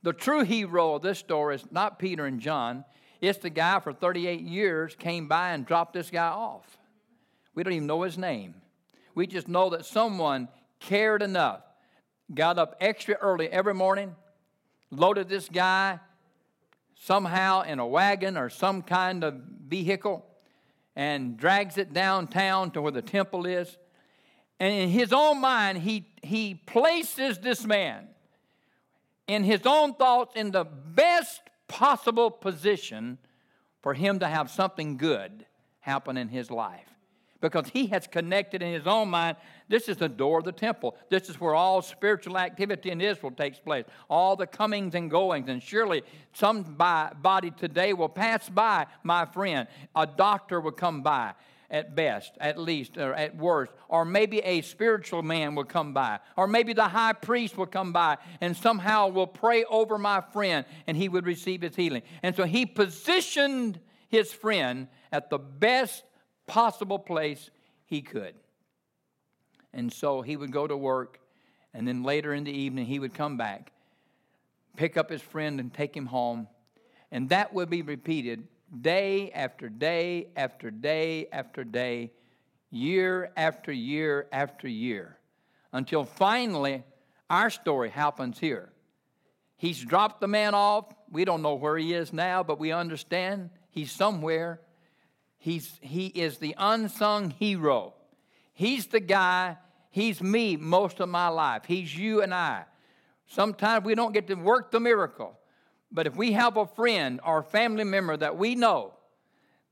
The 0.03 0.11
true 0.11 0.43
hero 0.43 0.95
of 0.95 1.01
this 1.01 1.19
story 1.19 1.55
is 1.55 1.63
not 1.71 1.99
Peter 1.99 2.25
and 2.25 2.41
John. 2.41 2.83
It's 3.21 3.39
the 3.39 3.49
guy 3.49 3.79
for 3.79 3.93
38 3.93 4.41
years 4.41 4.93
came 4.93 5.29
by 5.29 5.51
and 5.51 5.65
dropped 5.65 5.93
this 5.93 6.09
guy 6.09 6.27
off. 6.27 6.77
We 7.55 7.63
don't 7.63 7.71
even 7.71 7.87
know 7.87 8.01
his 8.01 8.17
name. 8.17 8.55
We 9.15 9.25
just 9.25 9.47
know 9.47 9.69
that 9.69 9.85
someone 9.85 10.49
cared 10.81 11.21
enough, 11.21 11.61
got 12.33 12.59
up 12.59 12.75
extra 12.81 13.15
early 13.15 13.47
every 13.47 13.73
morning, 13.73 14.17
loaded 14.91 15.29
this 15.29 15.47
guy 15.47 15.99
somehow 16.95 17.61
in 17.61 17.79
a 17.79 17.87
wagon 17.87 18.35
or 18.35 18.49
some 18.49 18.81
kind 18.81 19.23
of 19.23 19.35
vehicle, 19.65 20.25
and 20.93 21.37
drags 21.37 21.77
it 21.77 21.93
downtown 21.93 22.69
to 22.71 22.81
where 22.81 22.91
the 22.91 23.01
temple 23.01 23.45
is. 23.45 23.77
And 24.63 24.73
in 24.73 24.87
his 24.87 25.11
own 25.11 25.41
mind, 25.41 25.79
he, 25.79 26.07
he 26.21 26.55
places 26.55 27.37
this 27.39 27.65
man 27.65 28.07
in 29.27 29.43
his 29.43 29.59
own 29.65 29.93
thoughts 29.93 30.37
in 30.37 30.51
the 30.51 30.63
best 30.63 31.41
possible 31.67 32.31
position 32.31 33.17
for 33.81 33.93
him 33.93 34.19
to 34.19 34.25
have 34.25 34.49
something 34.49 34.95
good 34.95 35.45
happen 35.81 36.15
in 36.15 36.29
his 36.29 36.49
life 36.49 36.87
because 37.41 37.67
he 37.73 37.87
has 37.87 38.07
connected 38.07 38.61
in 38.61 38.71
his 38.71 38.87
own 38.87 39.09
mind 39.09 39.35
this 39.67 39.89
is 39.89 39.97
the 39.97 40.07
door 40.07 40.39
of 40.39 40.45
the 40.45 40.53
temple. 40.53 40.95
This 41.09 41.29
is 41.29 41.41
where 41.41 41.55
all 41.55 41.81
spiritual 41.81 42.37
activity 42.37 42.89
in 42.89 43.01
Israel 43.01 43.31
takes 43.31 43.59
place, 43.59 43.83
all 44.09 44.37
the 44.37 44.47
comings 44.47 44.95
and 44.95 45.11
goings. 45.11 45.49
And 45.49 45.61
surely 45.61 46.03
somebody 46.31 47.51
today 47.51 47.91
will 47.91 48.07
pass 48.07 48.47
by, 48.47 48.85
my 49.03 49.25
friend. 49.25 49.67
A 49.93 50.07
doctor 50.07 50.61
will 50.61 50.71
come 50.71 51.01
by 51.01 51.33
at 51.73 51.95
best, 51.95 52.31
at 52.39 52.59
least, 52.59 52.97
or 52.97 53.13
at 53.15 53.35
worst. 53.35 53.73
Or 53.89 54.05
maybe 54.05 54.39
a 54.39 54.61
spiritual 54.61 55.23
man 55.23 55.55
will 55.55 55.65
come 55.65 55.91
by. 55.91 56.19
Or 56.37 56.47
maybe 56.47 56.73
the 56.73 56.87
high 56.87 57.13
priest 57.13 57.57
will 57.57 57.65
come 57.65 57.91
by 57.91 58.19
and 58.39 58.55
somehow 58.55 59.07
will 59.07 59.27
pray 59.27 59.65
over 59.65 59.97
my 59.97 60.21
friend 60.21 60.65
and 60.85 60.95
he 60.95 61.09
would 61.09 61.25
receive 61.25 61.63
his 61.63 61.75
healing. 61.75 62.03
And 62.21 62.35
so 62.35 62.43
he 62.45 62.67
positioned 62.67 63.79
his 64.07 64.31
friend 64.31 64.87
at 65.11 65.31
the 65.31 65.39
best 65.39 66.03
possible 66.45 66.99
place 66.99 67.49
he 67.85 68.03
could. 68.03 68.35
And 69.73 69.91
so 69.91 70.21
he 70.21 70.37
would 70.37 70.51
go 70.51 70.67
to 70.67 70.77
work, 70.77 71.19
and 71.73 71.87
then 71.87 72.03
later 72.03 72.31
in 72.31 72.43
the 72.43 72.51
evening, 72.51 72.85
he 72.85 72.99
would 72.99 73.15
come 73.15 73.37
back, 73.37 73.71
pick 74.77 74.97
up 74.97 75.09
his 75.09 75.23
friend, 75.23 75.59
and 75.59 75.73
take 75.73 75.97
him 75.97 76.05
home. 76.05 76.47
And 77.11 77.29
that 77.29 77.55
would 77.55 77.71
be 77.71 77.81
repeated 77.81 78.47
day 78.81 79.31
after 79.31 79.69
day 79.69 80.27
after 80.35 80.71
day 80.71 81.27
after 81.31 81.63
day, 81.63 82.11
year 82.69 83.31
after 83.37 83.71
year 83.71 84.27
after 84.31 84.67
year, 84.67 85.17
until 85.71 86.03
finally 86.03 86.83
our 87.29 87.49
story 87.49 87.89
happens 87.89 88.39
here. 88.39 88.73
He's 89.57 89.79
dropped 89.79 90.19
the 90.19 90.27
man 90.27 90.55
off. 90.55 90.93
We 91.09 91.25
don't 91.25 91.41
know 91.41 91.55
where 91.55 91.77
he 91.77 91.93
is 91.93 92.11
now, 92.11 92.43
but 92.43 92.59
we 92.59 92.71
understand 92.71 93.49
he's 93.69 93.91
somewhere. 93.91 94.59
He's, 95.37 95.77
he 95.81 96.07
is 96.07 96.37
the 96.37 96.55
unsung 96.57 97.29
hero. 97.29 97.93
He's 98.53 98.87
the 98.87 98.99
guy, 98.99 99.57
he's 99.89 100.21
me 100.21 100.57
most 100.57 100.99
of 100.99 101.09
my 101.09 101.27
life. 101.27 101.63
He's 101.65 101.95
you 101.95 102.21
and 102.21 102.33
I. 102.33 102.65
Sometimes 103.27 103.83
we 103.85 103.95
don't 103.95 104.13
get 104.13 104.27
to 104.27 104.35
work 104.35 104.71
the 104.71 104.79
miracle, 104.79 105.39
but 105.93 106.07
if 106.07 106.15
we 106.15 106.31
have 106.31 106.57
a 106.57 106.65
friend 106.65 107.21
or 107.23 107.43
family 107.43 107.83
member 107.83 108.17
that 108.17 108.35
we 108.35 108.55
know 108.55 108.93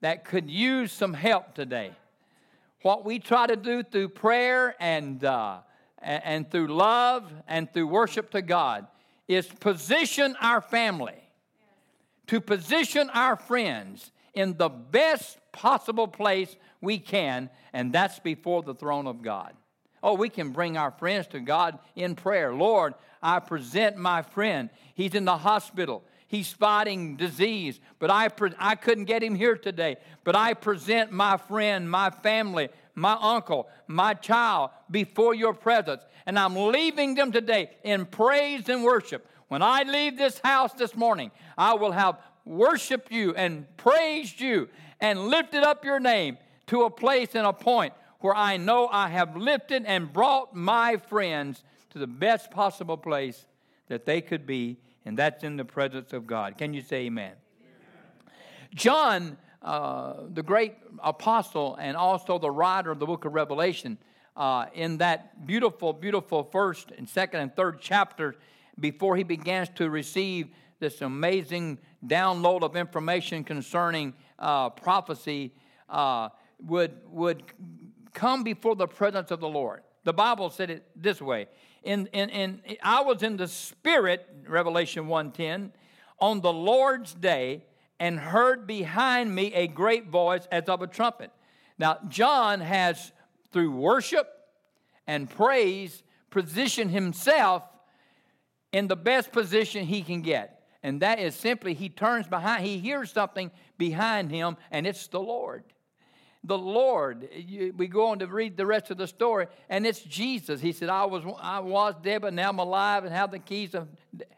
that 0.01 0.23
could 0.23 0.49
use 0.49 0.91
some 0.91 1.13
help 1.13 1.55
today, 1.55 1.91
what 2.83 3.03
we 3.03 3.19
try 3.19 3.47
to 3.47 3.55
do 3.55 3.83
through 3.83 4.09
prayer 4.09 4.75
and, 4.79 5.23
uh, 5.23 5.59
and 6.01 6.49
through 6.49 6.67
love 6.67 7.31
and 7.47 7.71
through 7.73 7.87
worship 7.87 8.31
to 8.31 8.41
God 8.41 8.87
is 9.27 9.47
position 9.47 10.35
our 10.41 10.61
family, 10.61 11.17
to 12.27 12.39
position 12.39 13.09
our 13.11 13.35
friends 13.35 14.11
in 14.33 14.57
the 14.57 14.69
best 14.69 15.37
possible 15.51 16.07
place 16.07 16.55
we 16.81 16.97
can, 16.97 17.49
and 17.73 17.91
that's 17.91 18.19
before 18.19 18.63
the 18.63 18.73
throne 18.73 19.07
of 19.07 19.21
God. 19.21 19.53
Oh, 20.03 20.15
we 20.15 20.29
can 20.29 20.49
bring 20.51 20.77
our 20.77 20.91
friends 20.91 21.27
to 21.27 21.39
God 21.39 21.77
in 21.95 22.15
prayer. 22.15 22.53
Lord, 22.53 22.95
I 23.21 23.39
present 23.39 23.97
my 23.97 24.23
friend. 24.23 24.69
He's 24.95 25.13
in 25.13 25.25
the 25.25 25.37
hospital. 25.37 26.03
He's 26.31 26.53
fighting 26.53 27.17
disease, 27.17 27.81
but 27.99 28.09
I, 28.09 28.29
pre- 28.29 28.53
I 28.57 28.75
couldn't 28.75 29.03
get 29.03 29.21
him 29.21 29.35
here 29.35 29.57
today. 29.57 29.97
But 30.23 30.33
I 30.33 30.53
present 30.53 31.11
my 31.11 31.35
friend, 31.35 31.91
my 31.91 32.09
family, 32.09 32.69
my 32.95 33.17
uncle, 33.19 33.67
my 33.85 34.13
child 34.13 34.69
before 34.89 35.35
your 35.35 35.53
presence. 35.53 36.03
And 36.25 36.39
I'm 36.39 36.55
leaving 36.55 37.15
them 37.15 37.33
today 37.33 37.71
in 37.83 38.05
praise 38.05 38.69
and 38.69 38.81
worship. 38.81 39.27
When 39.49 39.61
I 39.61 39.83
leave 39.83 40.17
this 40.17 40.39
house 40.39 40.71
this 40.71 40.95
morning, 40.95 41.31
I 41.57 41.73
will 41.73 41.91
have 41.91 42.17
worshiped 42.45 43.11
you 43.11 43.35
and 43.35 43.65
praised 43.75 44.39
you 44.39 44.69
and 45.01 45.27
lifted 45.27 45.63
up 45.63 45.83
your 45.83 45.99
name 45.99 46.37
to 46.67 46.83
a 46.83 46.89
place 46.89 47.35
and 47.35 47.45
a 47.45 47.51
point 47.51 47.93
where 48.21 48.33
I 48.33 48.55
know 48.55 48.87
I 48.87 49.09
have 49.09 49.35
lifted 49.35 49.83
and 49.85 50.13
brought 50.13 50.55
my 50.55 50.95
friends 50.95 51.61
to 51.89 51.99
the 51.99 52.07
best 52.07 52.51
possible 52.51 52.95
place 52.95 53.45
that 53.89 54.05
they 54.05 54.21
could 54.21 54.47
be, 54.47 54.77
and 55.05 55.17
that's 55.17 55.43
in 55.43 55.57
the 55.57 55.65
presence 55.65 56.13
of 56.13 56.27
God. 56.27 56.57
Can 56.57 56.73
you 56.73 56.81
say 56.81 57.05
amen? 57.05 57.33
John, 58.73 59.37
uh, 59.61 60.13
the 60.33 60.43
great 60.43 60.75
apostle 61.03 61.75
and 61.79 61.97
also 61.97 62.39
the 62.39 62.51
writer 62.51 62.91
of 62.91 62.99
the 62.99 63.05
book 63.05 63.25
of 63.25 63.33
Revelation, 63.33 63.97
uh, 64.35 64.67
in 64.73 64.97
that 64.97 65.45
beautiful, 65.45 65.91
beautiful 65.93 66.43
first 66.43 66.91
and 66.97 67.07
second 67.07 67.41
and 67.41 67.55
third 67.55 67.79
chapter, 67.81 68.35
before 68.79 69.15
he 69.15 69.23
begins 69.23 69.69
to 69.75 69.89
receive 69.89 70.47
this 70.79 71.01
amazing 71.01 71.77
download 72.05 72.63
of 72.63 72.75
information 72.75 73.43
concerning 73.43 74.13
uh, 74.39 74.69
prophecy, 74.69 75.53
uh, 75.89 76.29
would, 76.65 76.97
would 77.07 77.43
come 78.13 78.43
before 78.43 78.75
the 78.75 78.87
presence 78.87 79.31
of 79.31 79.39
the 79.39 79.49
Lord. 79.49 79.81
The 80.03 80.13
Bible 80.13 80.49
said 80.49 80.69
it 80.71 80.89
this 80.95 81.21
way. 81.21 81.47
In, 81.83 82.07
in, 82.07 82.29
in, 82.29 82.61
I 82.83 83.01
was 83.01 83.23
in 83.23 83.37
the 83.37 83.47
Spirit, 83.47 84.27
Revelation 84.47 85.07
1.10, 85.07 85.71
on 86.19 86.41
the 86.41 86.53
Lord's 86.53 87.13
day 87.13 87.63
and 87.99 88.19
heard 88.19 88.67
behind 88.67 89.33
me 89.33 89.53
a 89.53 89.67
great 89.67 90.07
voice 90.07 90.47
as 90.51 90.65
of 90.65 90.81
a 90.81 90.87
trumpet. 90.87 91.31
Now, 91.77 91.99
John 92.07 92.59
has, 92.61 93.11
through 93.51 93.71
worship 93.71 94.27
and 95.07 95.29
praise, 95.29 96.03
positioned 96.29 96.91
himself 96.91 97.63
in 98.71 98.87
the 98.87 98.95
best 98.95 99.31
position 99.31 99.85
he 99.85 100.01
can 100.01 100.21
get. 100.21 100.63
And 100.83 101.01
that 101.01 101.19
is 101.19 101.35
simply 101.35 101.73
he 101.73 101.89
turns 101.89 102.27
behind, 102.27 102.65
he 102.65 102.79
hears 102.79 103.11
something 103.11 103.51
behind 103.77 104.31
him, 104.31 104.57
and 104.71 104.87
it's 104.87 105.07
the 105.07 105.19
Lord 105.19 105.63
the 106.43 106.57
Lord. 106.57 107.29
We 107.75 107.87
go 107.87 108.07
on 108.07 108.19
to 108.19 108.27
read 108.27 108.57
the 108.57 108.65
rest 108.65 108.89
of 108.91 108.97
the 108.97 109.07
story, 109.07 109.47
and 109.69 109.85
it's 109.85 110.01
Jesus. 110.01 110.59
He 110.59 110.71
said, 110.71 110.89
I 110.89 111.05
was, 111.05 111.23
I 111.39 111.59
was 111.59 111.95
dead, 112.01 112.21
but 112.23 112.33
now 112.33 112.49
I'm 112.49 112.59
alive 112.59 113.03
and 113.03 113.13
have 113.13 113.31
the 113.31 113.39
keys 113.39 113.75
of 113.75 113.87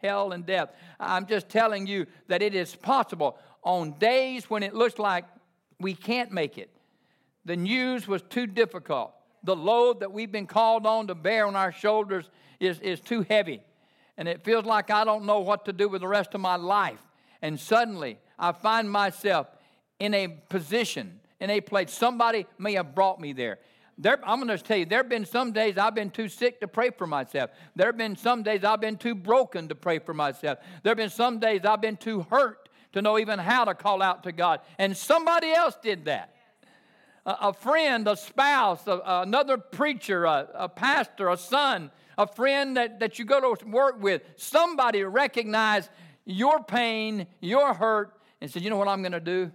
hell 0.02 0.32
and 0.32 0.44
death. 0.44 0.70
I'm 1.00 1.26
just 1.26 1.48
telling 1.48 1.86
you 1.86 2.06
that 2.28 2.42
it 2.42 2.54
is 2.54 2.74
possible 2.74 3.38
on 3.62 3.98
days 3.98 4.50
when 4.50 4.62
it 4.62 4.74
looks 4.74 4.98
like 4.98 5.24
we 5.80 5.94
can't 5.94 6.30
make 6.30 6.58
it. 6.58 6.70
The 7.46 7.56
news 7.56 8.06
was 8.06 8.22
too 8.22 8.46
difficult. 8.46 9.12
The 9.42 9.56
load 9.56 10.00
that 10.00 10.12
we've 10.12 10.32
been 10.32 10.46
called 10.46 10.86
on 10.86 11.06
to 11.08 11.14
bear 11.14 11.46
on 11.46 11.56
our 11.56 11.72
shoulders 11.72 12.30
is, 12.60 12.80
is 12.80 13.00
too 13.00 13.22
heavy. 13.28 13.62
And 14.16 14.28
it 14.28 14.44
feels 14.44 14.64
like 14.64 14.90
I 14.90 15.04
don't 15.04 15.24
know 15.24 15.40
what 15.40 15.64
to 15.66 15.72
do 15.72 15.88
with 15.88 16.02
the 16.02 16.08
rest 16.08 16.34
of 16.34 16.40
my 16.40 16.56
life. 16.56 17.00
And 17.42 17.58
suddenly 17.58 18.18
I 18.38 18.52
find 18.52 18.90
myself 18.90 19.48
in 19.98 20.14
a 20.14 20.28
position 20.28 21.20
in 21.44 21.50
a 21.50 21.60
place. 21.60 21.92
Somebody 21.92 22.46
may 22.58 22.72
have 22.72 22.94
brought 22.94 23.20
me 23.20 23.34
there. 23.34 23.58
There, 23.98 24.18
I'm 24.26 24.44
going 24.44 24.48
to 24.48 24.64
tell 24.64 24.78
you, 24.78 24.86
there 24.86 25.00
have 25.00 25.10
been 25.10 25.26
some 25.26 25.52
days 25.52 25.76
I've 25.76 25.94
been 25.94 26.10
too 26.10 26.28
sick 26.28 26.58
to 26.60 26.66
pray 26.66 26.90
for 26.90 27.06
myself. 27.06 27.50
There 27.76 27.86
have 27.86 27.98
been 27.98 28.16
some 28.16 28.42
days 28.42 28.64
I've 28.64 28.80
been 28.80 28.96
too 28.96 29.14
broken 29.14 29.68
to 29.68 29.74
pray 29.74 29.98
for 29.98 30.14
myself. 30.14 30.58
There 30.82 30.90
have 30.90 30.96
been 30.96 31.10
some 31.10 31.38
days 31.38 31.60
I've 31.64 31.82
been 31.82 31.98
too 31.98 32.22
hurt 32.30 32.70
to 32.94 33.02
know 33.02 33.18
even 33.18 33.38
how 33.38 33.66
to 33.66 33.74
call 33.74 34.02
out 34.02 34.22
to 34.24 34.32
God. 34.32 34.60
And 34.78 34.96
somebody 34.96 35.52
else 35.52 35.76
did 35.80 36.06
that. 36.06 36.34
A, 37.26 37.36
a 37.42 37.52
friend, 37.52 38.08
a 38.08 38.16
spouse, 38.16 38.86
a, 38.86 39.00
another 39.04 39.58
preacher, 39.58 40.24
a, 40.24 40.48
a 40.54 40.68
pastor, 40.68 41.28
a 41.28 41.36
son, 41.36 41.90
a 42.16 42.26
friend 42.26 42.76
that, 42.78 43.00
that 43.00 43.18
you 43.18 43.26
go 43.26 43.54
to 43.54 43.66
work 43.66 44.02
with, 44.02 44.22
somebody 44.36 45.02
recognized 45.02 45.90
your 46.24 46.64
pain, 46.64 47.26
your 47.40 47.74
hurt, 47.74 48.14
and 48.40 48.50
said, 48.50 48.62
You 48.62 48.70
know 48.70 48.76
what 48.78 48.88
I'm 48.88 49.02
going 49.02 49.12
to 49.12 49.20
do? 49.20 49.52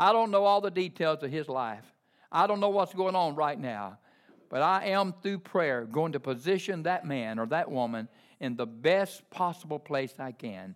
I 0.00 0.14
don't 0.14 0.30
know 0.30 0.46
all 0.46 0.62
the 0.62 0.70
details 0.70 1.22
of 1.22 1.30
his 1.30 1.46
life. 1.46 1.84
I 2.32 2.46
don't 2.46 2.58
know 2.58 2.70
what's 2.70 2.94
going 2.94 3.14
on 3.14 3.34
right 3.34 3.60
now. 3.60 3.98
But 4.48 4.62
I 4.62 4.86
am, 4.86 5.12
through 5.22 5.40
prayer, 5.40 5.84
going 5.84 6.12
to 6.12 6.20
position 6.20 6.84
that 6.84 7.04
man 7.04 7.38
or 7.38 7.44
that 7.48 7.70
woman 7.70 8.08
in 8.40 8.56
the 8.56 8.64
best 8.64 9.28
possible 9.28 9.78
place 9.78 10.14
I 10.18 10.32
can 10.32 10.74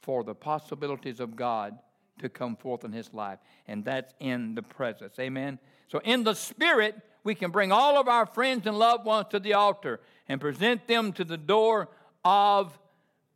for 0.00 0.24
the 0.24 0.34
possibilities 0.34 1.20
of 1.20 1.36
God 1.36 1.78
to 2.20 2.30
come 2.30 2.56
forth 2.56 2.82
in 2.82 2.92
his 2.92 3.12
life. 3.12 3.40
And 3.68 3.84
that's 3.84 4.14
in 4.20 4.54
the 4.54 4.62
presence. 4.62 5.18
Amen. 5.18 5.58
So, 5.88 6.00
in 6.02 6.24
the 6.24 6.32
spirit, 6.32 6.98
we 7.22 7.34
can 7.34 7.50
bring 7.50 7.72
all 7.72 8.00
of 8.00 8.08
our 8.08 8.24
friends 8.24 8.66
and 8.66 8.78
loved 8.78 9.04
ones 9.04 9.26
to 9.32 9.38
the 9.38 9.52
altar 9.52 10.00
and 10.28 10.40
present 10.40 10.88
them 10.88 11.12
to 11.12 11.24
the 11.24 11.36
door 11.36 11.90
of 12.24 12.78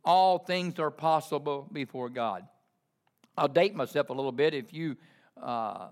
all 0.03 0.39
things 0.39 0.79
are 0.79 0.89
possible 0.89 1.69
before 1.71 2.09
God. 2.09 2.47
I'll 3.37 3.47
date 3.47 3.75
myself 3.75 4.09
a 4.09 4.13
little 4.13 4.31
bit. 4.31 4.53
If 4.53 4.73
you, 4.73 4.95
uh, 5.41 5.87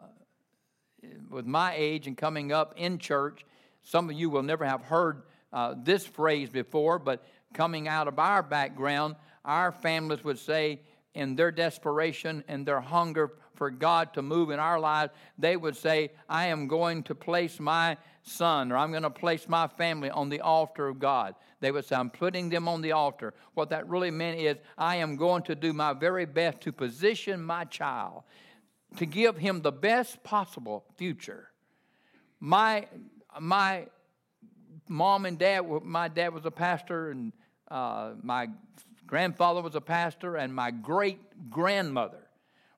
with 1.29 1.45
my 1.45 1.73
age 1.75 2.07
and 2.07 2.17
coming 2.17 2.51
up 2.51 2.73
in 2.77 2.97
church, 2.97 3.45
some 3.83 4.09
of 4.09 4.15
you 4.15 4.29
will 4.29 4.43
never 4.43 4.65
have 4.65 4.81
heard 4.81 5.23
uh, 5.51 5.75
this 5.77 6.05
phrase 6.05 6.49
before, 6.49 6.99
but 6.99 7.23
coming 7.53 7.87
out 7.87 8.07
of 8.07 8.17
our 8.17 8.41
background, 8.41 9.15
our 9.45 9.71
families 9.71 10.23
would 10.23 10.39
say, 10.39 10.79
in 11.13 11.35
their 11.35 11.51
desperation 11.51 12.43
and 12.47 12.65
their 12.65 12.81
hunger 12.81 13.33
for 13.55 13.69
God 13.69 14.13
to 14.13 14.21
move 14.21 14.49
in 14.49 14.59
our 14.59 14.79
lives, 14.79 15.13
they 15.37 15.55
would 15.55 15.75
say, 15.75 16.11
I 16.27 16.47
am 16.47 16.67
going 16.67 17.03
to 17.03 17.15
place 17.15 17.59
my 17.59 17.97
son 18.23 18.71
or 18.71 18.77
I'm 18.77 18.91
going 18.91 19.03
to 19.03 19.09
place 19.09 19.47
my 19.47 19.67
family 19.67 20.09
on 20.09 20.29
the 20.29 20.41
altar 20.41 20.87
of 20.87 20.99
God. 20.99 21.35
They 21.63 21.71
would 21.71 21.85
say, 21.85 21.95
I'm 21.95 22.09
putting 22.09 22.49
them 22.49 22.67
on 22.67 22.81
the 22.81 22.91
altar. 22.91 23.33
What 23.53 23.69
that 23.69 23.87
really 23.87 24.11
meant 24.11 24.37
is, 24.37 24.57
I 24.77 24.97
am 24.97 25.15
going 25.15 25.43
to 25.43 25.55
do 25.55 25.71
my 25.71 25.93
very 25.93 26.25
best 26.25 26.59
to 26.61 26.73
position 26.73 27.41
my 27.41 27.63
child 27.63 28.23
to 28.97 29.05
give 29.05 29.37
him 29.37 29.61
the 29.61 29.71
best 29.71 30.21
possible 30.25 30.83
future. 30.97 31.47
My, 32.41 32.85
my 33.39 33.87
mom 34.89 35.25
and 35.25 35.39
dad, 35.39 35.61
my 35.83 36.09
dad 36.09 36.33
was 36.33 36.45
a 36.45 36.51
pastor, 36.51 37.11
and 37.11 37.31
uh, 37.71 38.11
my 38.21 38.49
grandfather 39.07 39.61
was 39.61 39.75
a 39.75 39.81
pastor, 39.81 40.35
and 40.35 40.53
my 40.53 40.69
great 40.69 41.49
grandmother 41.49 42.27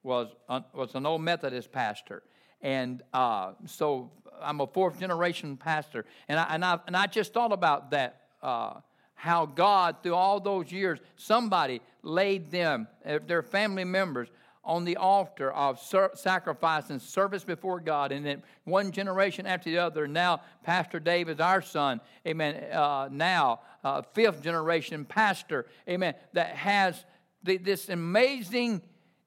was, 0.04 0.28
was 0.76 0.94
an 0.94 1.08
old 1.08 1.22
Methodist 1.22 1.72
pastor. 1.72 2.22
And 2.62 3.02
uh, 3.16 3.54
so 3.66 4.12
I'm 4.40 4.62
a 4.62 4.68
fourth 4.68 5.00
generation 5.00 5.58
pastor. 5.58 6.06
And 6.28 6.40
I, 6.40 6.44
and 6.52 6.64
I, 6.64 6.80
and 6.86 6.96
I 6.96 7.08
just 7.08 7.34
thought 7.34 7.52
about 7.52 7.90
that 7.90 8.25
uh, 8.46 8.80
how 9.16 9.48
God, 9.48 9.98
through 10.04 10.14
all 10.14 10.40
those 10.40 10.72
years, 10.72 11.00
somebody 11.16 11.82
laid 12.04 12.52
them, 12.52 12.88
uh, 13.04 13.18
their 13.26 13.42
family 13.42 13.84
members, 13.84 14.30
on 14.64 14.84
the 14.84 14.98
altar 14.98 15.52
of 15.52 15.80
sacrifice 16.16 16.90
and 16.90 17.02
service 17.02 17.44
before 17.44 17.80
God. 17.80 18.12
And 18.12 18.26
then 18.26 18.44
one 18.64 18.92
generation 18.92 19.46
after 19.46 19.70
the 19.70 19.78
other, 19.78 20.08
now 20.08 20.42
Pastor 20.64 21.00
Dave 21.00 21.30
is 21.30 21.40
our 21.40 21.62
son, 21.62 22.02
amen. 22.26 22.72
Uh, 22.72 23.10
now, 23.12 23.62
uh, 23.84 24.02
fifth 24.14 24.42
generation 24.42 25.06
pastor, 25.06 25.68
amen, 25.88 26.16
that 26.34 26.56
has 26.56 27.06
the, 27.44 27.58
this 27.58 27.90
amazing 27.90 28.82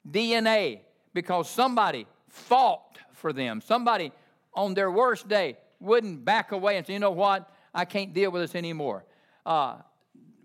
DNA 0.08 0.80
because 1.14 1.48
somebody 1.48 2.06
fought 2.28 2.98
for 3.12 3.32
them. 3.32 3.60
Somebody 3.60 4.12
on 4.54 4.74
their 4.74 4.90
worst 4.90 5.28
day 5.28 5.56
wouldn't 5.78 6.24
back 6.24 6.50
away 6.50 6.76
and 6.76 6.86
say, 6.86 6.94
you 6.94 6.98
know 6.98 7.12
what, 7.12 7.48
I 7.72 7.84
can't 7.84 8.12
deal 8.12 8.32
with 8.32 8.42
this 8.42 8.54
anymore 8.56 9.04
uh, 9.48 9.76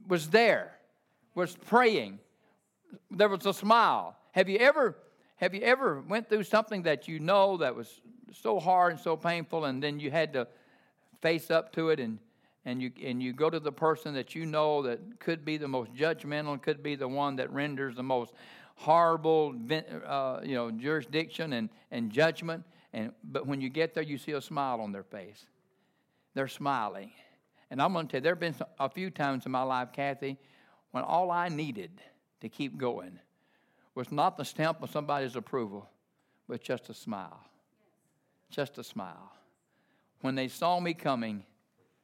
was 0.07 0.29
there, 0.29 0.71
was 1.35 1.55
praying. 1.55 2.19
There 3.11 3.27
was 3.27 3.45
a 3.45 3.53
smile. 3.53 4.15
Have 4.31 4.49
you 4.49 4.57
ever 4.57 4.95
have 5.35 5.53
you 5.53 5.61
ever 5.61 5.99
went 5.99 6.29
through 6.29 6.43
something 6.43 6.83
that 6.83 7.09
you 7.09 7.19
know 7.19 7.57
that 7.57 7.75
was 7.75 8.01
so 8.31 8.59
hard 8.59 8.93
and 8.93 9.01
so 9.01 9.17
painful, 9.17 9.65
and 9.65 9.83
then 9.83 9.99
you 9.99 10.09
had 10.09 10.31
to 10.33 10.47
face 11.21 11.51
up 11.51 11.73
to 11.73 11.89
it, 11.89 11.99
and 11.99 12.17
and 12.63 12.81
you 12.81 12.91
and 13.03 13.21
you 13.21 13.33
go 13.33 13.49
to 13.49 13.59
the 13.59 13.73
person 13.73 14.13
that 14.13 14.35
you 14.35 14.45
know 14.45 14.81
that 14.83 15.19
could 15.19 15.43
be 15.43 15.57
the 15.57 15.67
most 15.67 15.93
judgmental, 15.93 16.59
could 16.61 16.81
be 16.81 16.95
the 16.95 17.07
one 17.07 17.35
that 17.35 17.51
renders 17.51 17.95
the 17.95 18.03
most 18.03 18.33
horrible, 18.75 19.53
uh, 20.07 20.39
you 20.43 20.55
know, 20.55 20.71
jurisdiction 20.71 21.51
and 21.53 21.69
and 21.91 22.09
judgment. 22.09 22.63
And 22.93 23.11
but 23.21 23.45
when 23.45 23.59
you 23.59 23.67
get 23.67 23.93
there, 23.93 24.03
you 24.03 24.17
see 24.17 24.31
a 24.31 24.41
smile 24.41 24.79
on 24.79 24.93
their 24.93 25.03
face. 25.03 25.45
They're 26.35 26.47
smiling. 26.47 27.11
And 27.73 27.81
I'm 27.81 27.91
going 27.91 28.05
to 28.05 28.11
tell 28.11 28.19
you, 28.19 28.21
there 28.21 28.33
have 28.33 28.39
been 28.39 28.55
a 28.79 28.87
few 28.87 29.09
times 29.09 29.47
in 29.47 29.51
my 29.51 29.63
life, 29.63 29.87
Kathy, 29.93 30.37
when 30.91 31.03
all 31.03 31.31
I 31.31 31.49
needed 31.49 31.89
to 32.41 32.47
keep 32.47 32.77
going 32.77 33.17
was 33.95 34.11
not 34.11 34.37
the 34.37 34.45
stamp 34.45 34.83
of 34.83 34.91
somebody's 34.91 35.35
approval, 35.35 35.89
but 36.47 36.61
just 36.61 36.89
a 36.89 36.93
smile. 36.93 37.43
Just 38.51 38.77
a 38.77 38.83
smile. 38.83 39.31
When 40.21 40.35
they 40.35 40.49
saw 40.49 40.79
me 40.79 40.93
coming, 40.93 41.45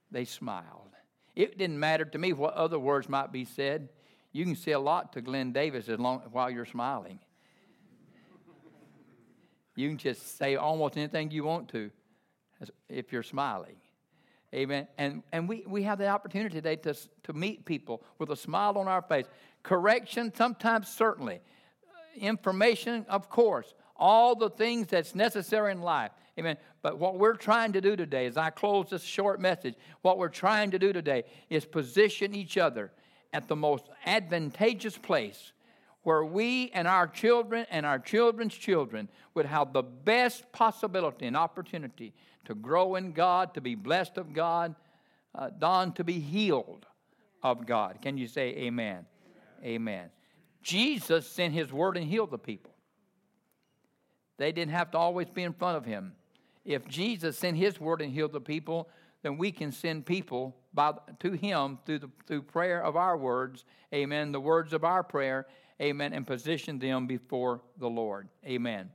they 0.09 0.25
smiled. 0.25 0.89
It 1.35 1.59
didn't 1.59 1.79
matter 1.79 2.03
to 2.03 2.17
me 2.17 2.33
what 2.33 2.55
other 2.55 2.79
words 2.79 3.07
might 3.07 3.31
be 3.31 3.45
said. 3.45 3.89
You 4.31 4.45
can 4.45 4.55
say 4.55 4.71
a 4.71 4.79
lot 4.79 5.13
to 5.13 5.21
Glenn 5.21 5.51
Davis 5.51 5.87
as 5.87 5.99
long, 5.99 6.21
while 6.31 6.49
you're 6.49 6.65
smiling. 6.65 7.19
You 9.75 9.89
can 9.89 9.99
just 9.99 10.35
say 10.35 10.55
almost 10.55 10.97
anything 10.97 11.29
you 11.29 11.43
want 11.43 11.69
to 11.69 11.91
if 12.89 13.11
you're 13.11 13.21
smiling. 13.21 13.75
Amen. 14.53 14.87
And, 14.97 15.23
and 15.31 15.47
we, 15.47 15.63
we 15.67 15.83
have 15.83 15.99
the 15.99 16.07
opportunity 16.07 16.55
today 16.55 16.75
to, 16.77 16.95
to 17.23 17.33
meet 17.33 17.65
people 17.65 18.03
with 18.17 18.31
a 18.31 18.35
smile 18.35 18.77
on 18.77 18.87
our 18.87 19.01
face. 19.01 19.25
Correction, 19.61 20.33
sometimes, 20.35 20.87
certainly. 20.87 21.35
Uh, 21.35 22.19
information, 22.19 23.05
of 23.09 23.29
course. 23.29 23.73
all 23.99 24.33
the 24.35 24.49
things 24.49 24.87
that's 24.87 25.13
necessary 25.13 25.71
in 25.71 25.81
life. 25.81 26.11
Amen. 26.39 26.57
But 26.81 26.97
what 26.97 27.19
we're 27.19 27.35
trying 27.35 27.73
to 27.73 27.81
do 27.81 27.95
today, 27.95 28.25
as 28.25 28.37
I 28.37 28.49
close 28.49 28.89
this 28.89 29.03
short 29.03 29.41
message, 29.41 29.75
what 30.01 30.17
we're 30.17 30.29
trying 30.29 30.71
to 30.71 30.79
do 30.79 30.93
today 30.93 31.25
is 31.49 31.65
position 31.65 32.33
each 32.33 32.57
other 32.57 32.91
at 33.33 33.47
the 33.47 33.55
most 33.55 33.85
advantageous 34.05 34.97
place 34.97 35.51
where 36.03 36.23
we 36.23 36.71
and 36.71 36.87
our 36.87 37.07
children 37.07 37.65
and 37.69 37.85
our 37.85 37.99
children's 37.99 38.53
children 38.53 39.09
would 39.33 39.45
have 39.45 39.73
the 39.73 39.83
best 39.83 40.51
possibility 40.51 41.25
and 41.25 41.35
opportunity 41.35 42.13
to 42.45 42.55
grow 42.55 42.95
in 42.95 43.11
God, 43.11 43.53
to 43.53 43.61
be 43.61 43.75
blessed 43.75 44.17
of 44.17 44.33
God, 44.33 44.75
uh, 45.35 45.49
Don, 45.57 45.93
to 45.93 46.03
be 46.03 46.19
healed 46.19 46.85
of 47.43 47.65
God. 47.65 47.99
Can 48.01 48.17
you 48.17 48.27
say 48.27 48.49
amen? 48.49 49.05
Amen. 49.61 49.65
amen. 49.65 50.09
Jesus 50.61 51.27
sent 51.27 51.53
his 51.53 51.71
word 51.71 51.97
and 51.97 52.07
healed 52.07 52.31
the 52.31 52.37
people. 52.37 52.73
They 54.37 54.51
didn't 54.51 54.71
have 54.71 54.91
to 54.91 54.97
always 54.97 55.29
be 55.29 55.43
in 55.43 55.53
front 55.53 55.77
of 55.77 55.85
him. 55.85 56.13
If 56.65 56.87
Jesus 56.87 57.37
sent 57.37 57.57
his 57.57 57.79
word 57.79 58.01
and 58.01 58.11
healed 58.11 58.33
the 58.33 58.41
people, 58.41 58.89
then 59.21 59.37
we 59.37 59.51
can 59.51 59.71
send 59.71 60.05
people 60.05 60.55
by, 60.73 60.93
to 61.19 61.31
him 61.33 61.79
through, 61.85 61.99
the, 61.99 62.09
through 62.25 62.43
prayer 62.43 62.81
of 62.81 62.95
our 62.95 63.17
words, 63.17 63.65
amen, 63.93 64.31
the 64.31 64.39
words 64.39 64.73
of 64.73 64.83
our 64.83 65.03
prayer, 65.03 65.45
amen, 65.81 66.13
and 66.13 66.25
position 66.25 66.79
them 66.79 67.07
before 67.07 67.61
the 67.77 67.89
Lord. 67.89 68.27
Amen. 68.45 68.89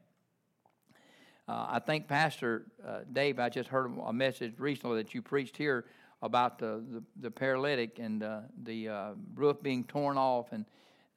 Uh, 1.46 1.66
I 1.70 1.78
think 1.78 2.08
Pastor 2.08 2.64
uh, 2.86 3.00
Dave, 3.12 3.38
I 3.38 3.48
just 3.48 3.68
heard 3.68 3.90
a 4.04 4.12
message 4.12 4.54
recently 4.58 5.02
that 5.02 5.14
you 5.14 5.20
preached 5.20 5.56
here 5.56 5.84
about 6.22 6.58
the, 6.58 6.82
the, 6.90 7.02
the 7.20 7.30
paralytic 7.30 7.98
and 7.98 8.22
uh, 8.22 8.40
the 8.62 8.88
uh, 8.88 9.10
roof 9.34 9.62
being 9.62 9.84
torn 9.84 10.16
off, 10.16 10.52
and 10.52 10.64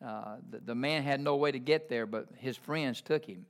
uh, 0.06 0.36
the, 0.50 0.60
the 0.60 0.76
man 0.76 1.04
had 1.04 1.22
no 1.22 1.38
way 1.38 1.52
to 1.52 1.60
get 1.60 1.88
there, 1.88 2.06
but 2.06 2.28
his 2.36 2.58
friends 2.58 3.02
took 3.02 3.26
him. 3.26 3.46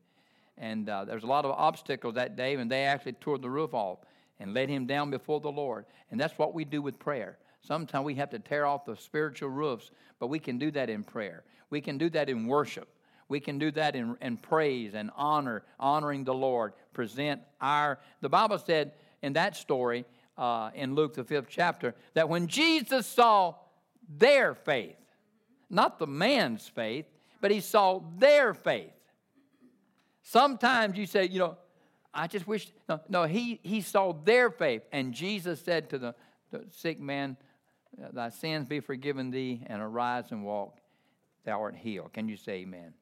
And 0.57 0.87
uh, 0.89 1.05
there 1.05 1.15
was 1.15 1.23
a 1.23 1.27
lot 1.27 1.45
of 1.45 1.51
obstacles 1.51 2.15
that 2.15 2.35
day, 2.35 2.55
and 2.55 2.71
they 2.71 2.83
actually 2.83 3.13
tore 3.13 3.37
the 3.37 3.49
roof 3.49 3.73
off 3.73 3.99
and 4.39 4.53
led 4.53 4.69
him 4.69 4.85
down 4.85 5.09
before 5.09 5.39
the 5.39 5.51
Lord. 5.51 5.85
And 6.11 6.19
that's 6.19 6.37
what 6.37 6.53
we 6.53 6.63
do 6.63 6.81
with 6.81 6.99
prayer. 6.99 7.37
Sometimes 7.61 8.05
we 8.05 8.15
have 8.15 8.29
to 8.31 8.39
tear 8.39 8.65
off 8.65 8.85
the 8.85 8.95
spiritual 8.95 9.49
roofs, 9.49 9.91
but 10.19 10.27
we 10.27 10.39
can 10.39 10.57
do 10.57 10.71
that 10.71 10.89
in 10.89 11.03
prayer. 11.03 11.43
We 11.69 11.81
can 11.81 11.97
do 11.97 12.09
that 12.11 12.29
in 12.29 12.47
worship. 12.47 12.87
We 13.29 13.39
can 13.39 13.59
do 13.59 13.71
that 13.71 13.95
in, 13.95 14.15
in 14.21 14.37
praise 14.37 14.93
and 14.93 15.11
honor, 15.15 15.63
honoring 15.79 16.23
the 16.23 16.33
Lord. 16.33 16.73
Present 16.93 17.41
our. 17.59 17.99
The 18.21 18.29
Bible 18.29 18.57
said 18.57 18.93
in 19.21 19.33
that 19.33 19.55
story 19.55 20.05
uh, 20.37 20.71
in 20.73 20.95
Luke, 20.95 21.15
the 21.15 21.23
fifth 21.23 21.47
chapter, 21.49 21.93
that 22.13 22.29
when 22.29 22.47
Jesus 22.47 23.05
saw 23.05 23.55
their 24.07 24.55
faith, 24.55 24.95
not 25.69 25.99
the 25.99 26.07
man's 26.07 26.67
faith, 26.67 27.05
but 27.41 27.51
he 27.51 27.59
saw 27.59 28.01
their 28.17 28.53
faith. 28.53 28.91
Sometimes 30.21 30.97
you 30.97 31.05
say, 31.05 31.27
you 31.27 31.39
know, 31.39 31.57
I 32.13 32.27
just 32.27 32.47
wish, 32.47 32.71
no, 32.87 32.99
no 33.09 33.23
he, 33.23 33.59
he 33.63 33.81
saw 33.81 34.13
their 34.13 34.49
faith. 34.49 34.83
And 34.91 35.13
Jesus 35.13 35.61
said 35.61 35.89
to 35.89 35.97
the, 35.97 36.15
the 36.51 36.65
sick 36.71 36.99
man, 36.99 37.37
Thy 38.13 38.29
sins 38.29 38.67
be 38.67 38.79
forgiven 38.79 39.31
thee, 39.31 39.63
and 39.67 39.81
arise 39.81 40.31
and 40.31 40.43
walk. 40.43 40.77
Thou 41.45 41.61
art 41.61 41.75
healed. 41.75 42.13
Can 42.13 42.27
you 42.27 42.37
say 42.37 42.59
amen? 42.59 42.93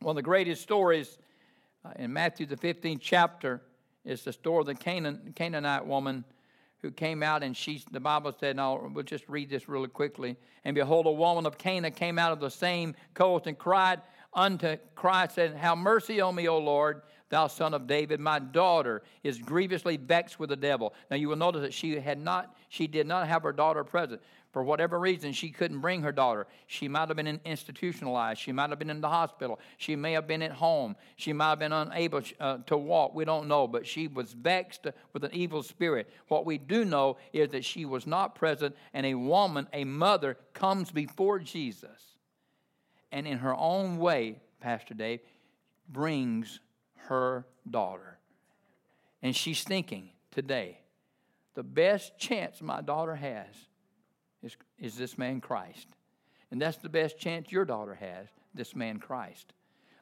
One 0.00 0.12
of 0.12 0.16
the 0.16 0.22
greatest 0.22 0.62
stories 0.62 1.18
uh, 1.84 1.90
in 1.96 2.12
Matthew, 2.12 2.46
the 2.46 2.56
15th 2.56 3.00
chapter, 3.00 3.62
is 4.04 4.24
the 4.24 4.32
story 4.32 4.60
of 4.60 4.66
the 4.66 4.74
Canaan, 4.74 5.32
Canaanite 5.36 5.86
woman 5.86 6.24
who 6.78 6.90
came 6.90 7.22
out 7.22 7.42
and 7.42 7.56
she, 7.56 7.84
the 7.92 8.00
Bible 8.00 8.34
said, 8.38 8.56
now 8.56 8.90
we'll 8.92 9.04
just 9.04 9.28
read 9.28 9.48
this 9.48 9.68
really 9.68 9.88
quickly. 9.88 10.36
And 10.64 10.74
behold, 10.74 11.06
a 11.06 11.12
woman 11.12 11.46
of 11.46 11.56
Canaan 11.56 11.92
came 11.92 12.18
out 12.18 12.32
of 12.32 12.40
the 12.40 12.50
same 12.50 12.96
coast 13.14 13.46
and 13.46 13.56
cried, 13.56 14.00
unto 14.34 14.76
Christ, 14.94 15.34
said, 15.34 15.54
Have 15.54 15.78
mercy 15.78 16.20
on 16.20 16.34
me, 16.34 16.48
O 16.48 16.58
Lord, 16.58 17.02
thou 17.32 17.48
son 17.48 17.74
of 17.74 17.88
David. 17.88 18.20
My 18.20 18.38
daughter 18.38 19.02
is 19.24 19.38
grievously 19.38 19.96
vexed 19.96 20.38
with 20.38 20.50
the 20.50 20.56
devil. 20.56 20.94
Now 21.10 21.16
you 21.16 21.28
will 21.28 21.36
notice 21.36 21.62
that 21.62 21.74
she 21.74 21.98
had 21.98 22.18
not, 22.18 22.54
she 22.68 22.86
did 22.86 23.06
not 23.06 23.26
have 23.26 23.42
her 23.42 23.52
daughter 23.52 23.82
present. 23.82 24.22
For 24.52 24.62
whatever 24.62 25.00
reason, 25.00 25.32
she 25.32 25.48
couldn't 25.48 25.80
bring 25.80 26.02
her 26.02 26.12
daughter. 26.12 26.46
She 26.66 26.86
might 26.86 27.08
have 27.08 27.16
been 27.16 27.40
institutionalized. 27.44 28.38
She 28.38 28.52
might 28.52 28.68
have 28.68 28.78
been 28.78 28.90
in 28.90 29.00
the 29.00 29.08
hospital. 29.08 29.58
She 29.78 29.96
may 29.96 30.12
have 30.12 30.26
been 30.26 30.42
at 30.42 30.52
home. 30.52 30.94
She 31.16 31.32
might 31.32 31.48
have 31.48 31.58
been 31.58 31.72
unable 31.72 32.20
uh, 32.38 32.58
to 32.66 32.76
walk. 32.76 33.14
We 33.14 33.24
don't 33.24 33.48
know. 33.48 33.66
But 33.66 33.86
she 33.86 34.08
was 34.08 34.34
vexed 34.34 34.86
with 35.14 35.24
an 35.24 35.30
evil 35.32 35.62
spirit. 35.62 36.10
What 36.28 36.44
we 36.44 36.58
do 36.58 36.84
know 36.84 37.16
is 37.32 37.48
that 37.52 37.64
she 37.64 37.86
was 37.86 38.06
not 38.06 38.34
present, 38.34 38.76
and 38.92 39.06
a 39.06 39.14
woman, 39.14 39.68
a 39.72 39.84
mother, 39.84 40.36
comes 40.52 40.90
before 40.90 41.38
Jesus 41.38 42.12
and 43.12 43.26
in 43.26 43.38
her 43.38 43.54
own 43.54 43.98
way, 43.98 44.40
Pastor 44.60 44.94
Dave, 44.94 45.20
brings 45.88 46.60
her 47.08 47.46
daughter. 47.68 48.18
And 49.22 49.34
she's 49.34 49.62
thinking 49.62 50.10
today, 50.30 50.78
the 51.54 51.62
best 51.62 52.18
chance 52.18 52.60
my 52.60 52.80
daughter 52.80 53.14
has 53.14 53.46
is, 54.42 54.56
is 54.78 54.96
this 54.96 55.18
man 55.18 55.40
Christ. 55.40 55.86
And 56.50 56.60
that's 56.60 56.78
the 56.78 56.88
best 56.88 57.18
chance 57.18 57.50
your 57.50 57.64
daughter 57.64 57.94
has, 57.94 58.28
this 58.54 58.74
man 58.74 58.98
Christ. 58.98 59.52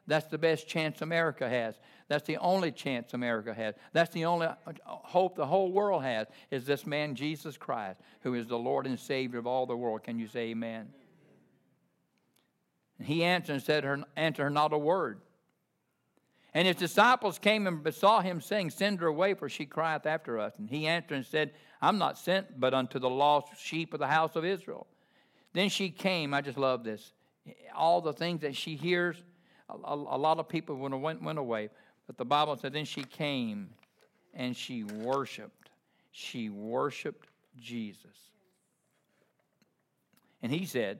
That's 0.07 0.27
the 0.27 0.37
best 0.37 0.67
chance 0.67 1.01
America 1.01 1.47
has. 1.47 1.75
That's 2.07 2.25
the 2.25 2.37
only 2.37 2.71
chance 2.71 3.13
America 3.13 3.53
has. 3.53 3.75
That's 3.93 4.13
the 4.13 4.25
only 4.25 4.47
uh, 4.47 4.55
hope 4.85 5.35
the 5.35 5.45
whole 5.45 5.71
world 5.71 6.03
has 6.03 6.27
is 6.49 6.65
this 6.65 6.85
man 6.85 7.15
Jesus 7.15 7.55
Christ, 7.55 8.01
who 8.21 8.33
is 8.33 8.47
the 8.47 8.57
Lord 8.57 8.87
and 8.87 8.99
Savior 8.99 9.39
of 9.39 9.47
all 9.47 9.65
the 9.65 9.77
world. 9.77 10.03
Can 10.03 10.17
you 10.19 10.27
say 10.27 10.49
amen? 10.49 10.89
And 12.97 13.07
he 13.07 13.23
answered 13.23 13.53
and 13.53 13.63
said, 13.63 13.83
her, 13.83 14.03
Answer 14.15 14.43
her 14.43 14.49
not 14.49 14.73
a 14.73 14.77
word. 14.77 15.21
And 16.53 16.67
his 16.67 16.75
disciples 16.75 17.39
came 17.39 17.65
and 17.65 17.81
besought 17.81 18.25
him, 18.25 18.41
saying, 18.41 18.71
Send 18.71 18.99
her 18.99 19.07
away, 19.07 19.33
for 19.33 19.47
she 19.47 19.65
crieth 19.65 20.05
after 20.05 20.37
us. 20.39 20.53
And 20.57 20.69
he 20.69 20.87
answered 20.87 21.15
and 21.15 21.25
said, 21.25 21.51
I'm 21.81 21.97
not 21.97 22.17
sent 22.17 22.59
but 22.59 22.73
unto 22.73 22.99
the 22.99 23.09
lost 23.09 23.47
sheep 23.59 23.93
of 23.93 23.99
the 23.99 24.07
house 24.07 24.35
of 24.35 24.43
Israel. 24.43 24.87
Then 25.53 25.69
she 25.69 25.89
came. 25.89 26.33
I 26.33 26.41
just 26.41 26.57
love 26.57 26.83
this. 26.83 27.13
All 27.75 28.01
the 28.01 28.13
things 28.13 28.41
that 28.41 28.55
she 28.55 28.75
hears, 28.75 29.23
a, 29.69 29.73
a, 29.73 29.95
a 29.95 30.17
lot 30.17 30.39
of 30.39 30.49
people 30.49 30.75
went, 30.75 31.21
went 31.21 31.39
away. 31.39 31.69
But 32.05 32.17
the 32.17 32.25
Bible 32.25 32.57
said, 32.57 32.73
Then 32.73 32.85
she 32.85 33.03
came 33.03 33.69
and 34.33 34.55
she 34.55 34.83
worshiped. 34.83 35.69
She 36.11 36.49
worshiped 36.49 37.29
Jesus. 37.57 38.05
And 40.41 40.51
he 40.51 40.65
said, 40.65 40.99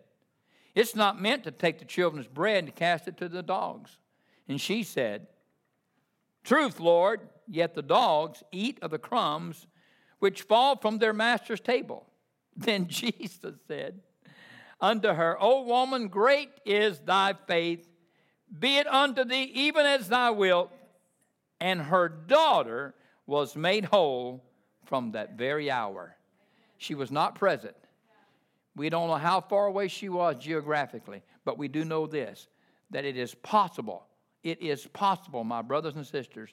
it's 0.74 0.96
not 0.96 1.22
meant 1.22 1.44
to 1.44 1.52
take 1.52 1.80
the 1.80 1.86
children's 1.86 2.28
bread 2.28 2.64
and 2.64 2.76
cast 2.76 3.08
it 3.08 3.18
to 3.18 3.28
the 3.28 3.44
dogs. 3.44 3.98
And 4.48 4.60
she 4.60 4.84
said, 4.84 5.28
Truth, 6.44 6.80
Lord, 6.80 7.22
yet 7.48 7.76
the 7.76 7.82
dogs 7.82 8.44
eat 8.52 8.80
of 8.82 8.92
the 8.92 9.00
crumbs 9.00 9.68
which 10.20 10.44
fall 10.44 10.78
from 10.78 10.98
their 10.98 11.14
master's 11.14 11.62
table. 11.62 12.08
Then 12.56 12.88
Jesus 12.88 13.56
said 13.68 14.02
unto 14.80 15.10
her, 15.10 15.38
O 15.40 15.64
woman, 15.64 16.08
great 16.08 16.50
is 16.66 17.00
thy 17.00 17.34
faith, 17.48 17.88
be 18.60 18.78
it 18.78 18.88
unto 18.88 19.24
thee 19.24 19.50
even 19.54 19.86
as 19.86 20.10
thou 20.10 20.34
wilt. 20.34 20.72
And 21.60 21.80
her 21.80 22.10
daughter 22.10 22.96
was 23.26 23.56
made 23.56 23.86
whole 23.86 24.44
from 24.86 25.12
that 25.12 25.38
very 25.38 25.72
hour. 25.72 26.18
She 26.78 26.96
was 26.96 27.12
not 27.12 27.36
present, 27.36 27.76
we 28.76 28.90
don't 28.90 29.08
know 29.08 29.16
how 29.16 29.42
far 29.42 29.68
away 29.68 29.88
she 29.88 30.10
was 30.10 30.36
geographically, 30.40 31.24
but 31.44 31.58
we 31.58 31.68
do 31.68 31.84
know 31.86 32.08
this 32.08 32.48
that 32.90 33.06
it 33.06 33.16
is 33.16 33.34
possible, 33.36 34.06
it 34.44 34.62
is 34.62 34.88
possible, 34.88 35.44
my 35.44 35.62
brothers 35.62 35.96
and 35.96 36.06
sisters, 36.06 36.50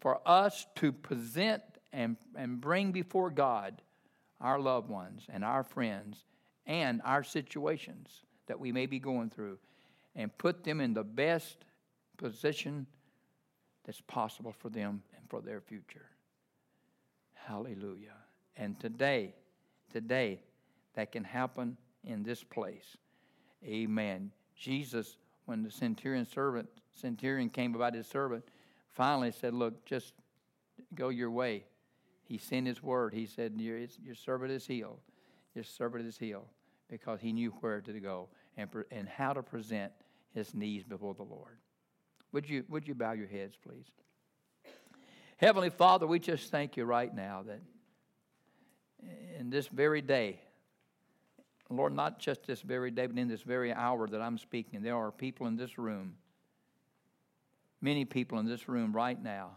for 0.00 0.20
us 0.26 0.66
to 0.76 0.92
present 0.92 1.62
and, 1.92 2.16
and 2.36 2.60
bring 2.60 2.92
before 2.92 3.30
God 3.30 3.82
our 4.40 4.58
loved 4.58 4.88
ones 4.88 5.26
and 5.28 5.44
our 5.44 5.64
friends 5.64 6.24
and 6.66 7.00
our 7.04 7.24
situations 7.24 8.08
that 8.46 8.60
we 8.60 8.72
may 8.72 8.86
be 8.86 8.98
going 8.98 9.30
through 9.30 9.58
and 10.14 10.36
put 10.38 10.64
them 10.64 10.80
in 10.80 10.94
the 10.94 11.04
best 11.04 11.64
position 12.16 12.86
that's 13.84 14.00
possible 14.02 14.52
for 14.52 14.68
them 14.68 15.02
and 15.16 15.28
for 15.28 15.40
their 15.40 15.60
future. 15.60 16.06
Hallelujah. 17.34 18.16
And 18.56 18.78
today, 18.78 19.34
today, 19.92 20.40
that 20.94 21.12
can 21.12 21.24
happen 21.24 21.76
in 22.04 22.22
this 22.22 22.42
place. 22.42 22.96
Amen. 23.64 24.30
Jesus, 24.56 25.16
when 25.48 25.62
the 25.62 25.70
centurion 25.70 26.26
servant, 26.26 26.68
centurion 26.92 27.48
came 27.48 27.74
about 27.74 27.94
his 27.94 28.06
servant, 28.06 28.44
finally 28.90 29.30
said, 29.30 29.54
Look, 29.54 29.86
just 29.86 30.12
go 30.94 31.08
your 31.08 31.30
way. 31.30 31.64
He 32.22 32.36
sent 32.36 32.66
his 32.66 32.82
word. 32.82 33.14
He 33.14 33.24
said, 33.24 33.54
Your, 33.56 33.78
your 34.04 34.14
servant 34.14 34.52
is 34.52 34.66
healed. 34.66 34.98
Your 35.54 35.64
servant 35.64 36.06
is 36.06 36.18
healed 36.18 36.48
because 36.90 37.22
he 37.22 37.32
knew 37.32 37.50
where 37.60 37.80
to 37.80 37.92
go 37.98 38.28
and, 38.58 38.68
and 38.90 39.08
how 39.08 39.32
to 39.32 39.42
present 39.42 39.90
his 40.34 40.54
needs 40.54 40.84
before 40.84 41.14
the 41.14 41.22
Lord. 41.22 41.56
Would 42.32 42.46
you, 42.46 42.64
would 42.68 42.86
you 42.86 42.94
bow 42.94 43.12
your 43.12 43.26
heads, 43.26 43.56
please? 43.56 43.86
Heavenly 45.38 45.70
Father, 45.70 46.06
we 46.06 46.18
just 46.18 46.50
thank 46.50 46.76
you 46.76 46.84
right 46.84 47.14
now 47.14 47.42
that 47.46 47.60
in 49.38 49.48
this 49.48 49.66
very 49.68 50.02
day, 50.02 50.40
Lord, 51.70 51.92
not 51.92 52.18
just 52.18 52.46
this 52.46 52.62
very 52.62 52.90
day, 52.90 53.06
but 53.06 53.18
in 53.18 53.28
this 53.28 53.42
very 53.42 53.72
hour 53.72 54.06
that 54.08 54.20
I'm 54.20 54.38
speaking, 54.38 54.82
there 54.82 54.96
are 54.96 55.10
people 55.10 55.46
in 55.46 55.56
this 55.56 55.78
room 55.78 56.14
many 57.80 58.04
people 58.04 58.38
in 58.38 58.46
this 58.46 58.68
room 58.68 58.92
right 58.92 59.20
now 59.22 59.50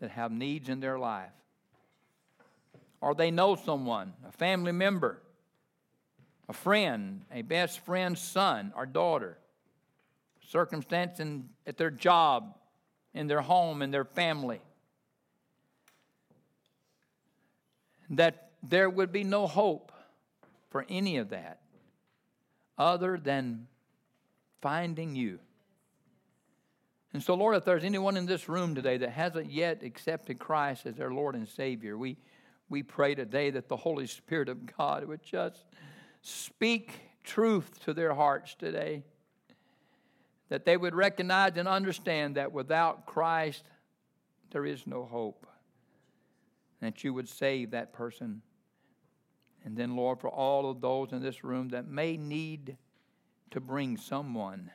that 0.00 0.10
have 0.10 0.32
needs 0.32 0.68
in 0.68 0.80
their 0.80 0.98
life. 0.98 1.30
Or 3.00 3.14
they 3.14 3.30
know 3.30 3.56
someone, 3.56 4.12
a 4.26 4.32
family 4.32 4.72
member, 4.72 5.20
a 6.48 6.52
friend, 6.52 7.22
a 7.32 7.42
best 7.42 7.80
friend's 7.80 8.20
son 8.20 8.72
or 8.76 8.86
daughter, 8.86 9.38
circumstance 10.48 11.18
in, 11.18 11.48
at 11.66 11.76
their 11.76 11.90
job, 11.90 12.56
in 13.14 13.26
their 13.26 13.40
home, 13.40 13.82
in 13.82 13.90
their 13.90 14.04
family. 14.04 14.60
That 18.10 18.51
there 18.62 18.88
would 18.88 19.12
be 19.12 19.24
no 19.24 19.46
hope 19.46 19.92
for 20.70 20.86
any 20.88 21.18
of 21.18 21.30
that 21.30 21.60
other 22.78 23.18
than 23.18 23.66
finding 24.60 25.14
you. 25.14 25.38
And 27.12 27.22
so, 27.22 27.34
Lord, 27.34 27.56
if 27.56 27.64
there's 27.64 27.84
anyone 27.84 28.16
in 28.16 28.24
this 28.24 28.48
room 28.48 28.74
today 28.74 28.96
that 28.96 29.10
hasn't 29.10 29.50
yet 29.50 29.82
accepted 29.82 30.38
Christ 30.38 30.86
as 30.86 30.94
their 30.94 31.12
Lord 31.12 31.34
and 31.34 31.46
Savior, 31.46 31.98
we, 31.98 32.16
we 32.70 32.82
pray 32.82 33.14
today 33.14 33.50
that 33.50 33.68
the 33.68 33.76
Holy 33.76 34.06
Spirit 34.06 34.48
of 34.48 34.64
God 34.78 35.04
would 35.04 35.22
just 35.22 35.66
speak 36.22 36.92
truth 37.22 37.80
to 37.84 37.92
their 37.92 38.14
hearts 38.14 38.54
today. 38.54 39.02
That 40.48 40.64
they 40.64 40.76
would 40.76 40.94
recognize 40.94 41.56
and 41.56 41.68
understand 41.68 42.36
that 42.36 42.52
without 42.52 43.04
Christ, 43.06 43.64
there 44.50 44.64
is 44.64 44.86
no 44.86 45.04
hope. 45.04 45.46
That 46.80 47.04
you 47.04 47.12
would 47.12 47.28
save 47.28 47.72
that 47.72 47.92
person. 47.92 48.42
And 49.64 49.76
then, 49.76 49.94
Lord, 49.96 50.20
for 50.20 50.28
all 50.28 50.68
of 50.70 50.80
those 50.80 51.12
in 51.12 51.22
this 51.22 51.44
room 51.44 51.68
that 51.70 51.86
may 51.86 52.16
need 52.16 52.76
to 53.50 53.60
bring 53.60 53.96
someone 53.96 54.70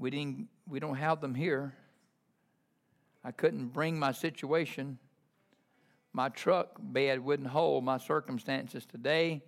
we 0.00 0.10
didn't 0.10 0.48
we 0.66 0.80
don't 0.80 0.96
have 0.96 1.20
them 1.20 1.34
here. 1.34 1.74
I 3.22 3.30
couldn't 3.30 3.66
bring 3.66 3.98
my 3.98 4.12
situation. 4.12 4.98
My 6.12 6.30
truck 6.30 6.70
bed 6.80 7.20
wouldn't 7.20 7.50
hold 7.50 7.84
my 7.84 7.98
circumstances 7.98 8.86
today. 8.86 9.42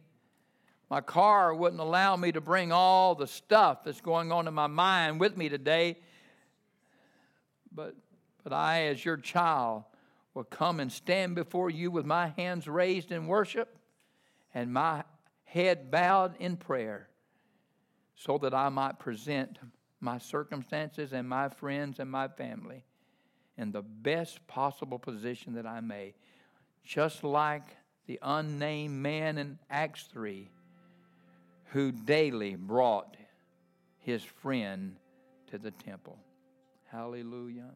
My 0.91 1.01
car 1.01 1.55
wouldn't 1.55 1.81
allow 1.81 2.17
me 2.17 2.33
to 2.33 2.41
bring 2.43 2.71
all 2.71 3.15
the 3.15 3.27
stuff 3.27 3.83
that's 3.83 4.03
going 4.03 4.31
on 4.31 4.47
in 4.47 4.53
my 4.53 4.67
mind 4.67 5.19
with 5.19 5.37
me 5.39 5.49
today. 5.49 5.99
But 7.75 7.97
but 8.45 8.53
I 8.53 8.83
as 8.89 9.03
your 9.03 9.17
child 9.17 9.85
will 10.35 10.45
come 10.45 10.81
and 10.81 10.91
stand 10.91 11.35
before 11.35 11.71
you 11.71 11.91
with 11.91 12.07
my 12.07 12.29
hands 12.37 12.67
raised 12.67 13.13
in 13.13 13.27
worship 13.27 13.79
and 14.55 14.73
my 14.73 15.05
head 15.45 15.91
bowed 15.91 16.35
in 16.39 16.57
prayer 16.57 17.09
so 18.15 18.39
that 18.39 18.55
I 18.55 18.69
might 18.69 18.99
present 18.99 19.59
my 20.01 20.19
circumstances 20.19 21.13
and 21.13 21.29
my 21.29 21.49
friends 21.49 21.99
and 21.99 22.11
my 22.11 22.29
family 22.29 22.85
in 23.57 23.73
the 23.73 23.83
best 23.83 24.47
possible 24.47 24.99
position 24.99 25.55
that 25.55 25.67
I 25.67 25.81
may. 25.81 26.15
Just 26.85 27.23
like 27.23 27.65
the 28.07 28.19
unnamed 28.23 28.95
man 28.95 29.39
in 29.39 29.59
Acts 29.71 30.05
3 30.13 30.49
who 31.67 31.91
daily 31.91 32.55
brought 32.55 33.17
his 33.99 34.23
friend 34.23 34.97
to 35.51 35.59
the 35.59 35.71
temple. 35.71 36.19
Hallelujah. 36.91 37.71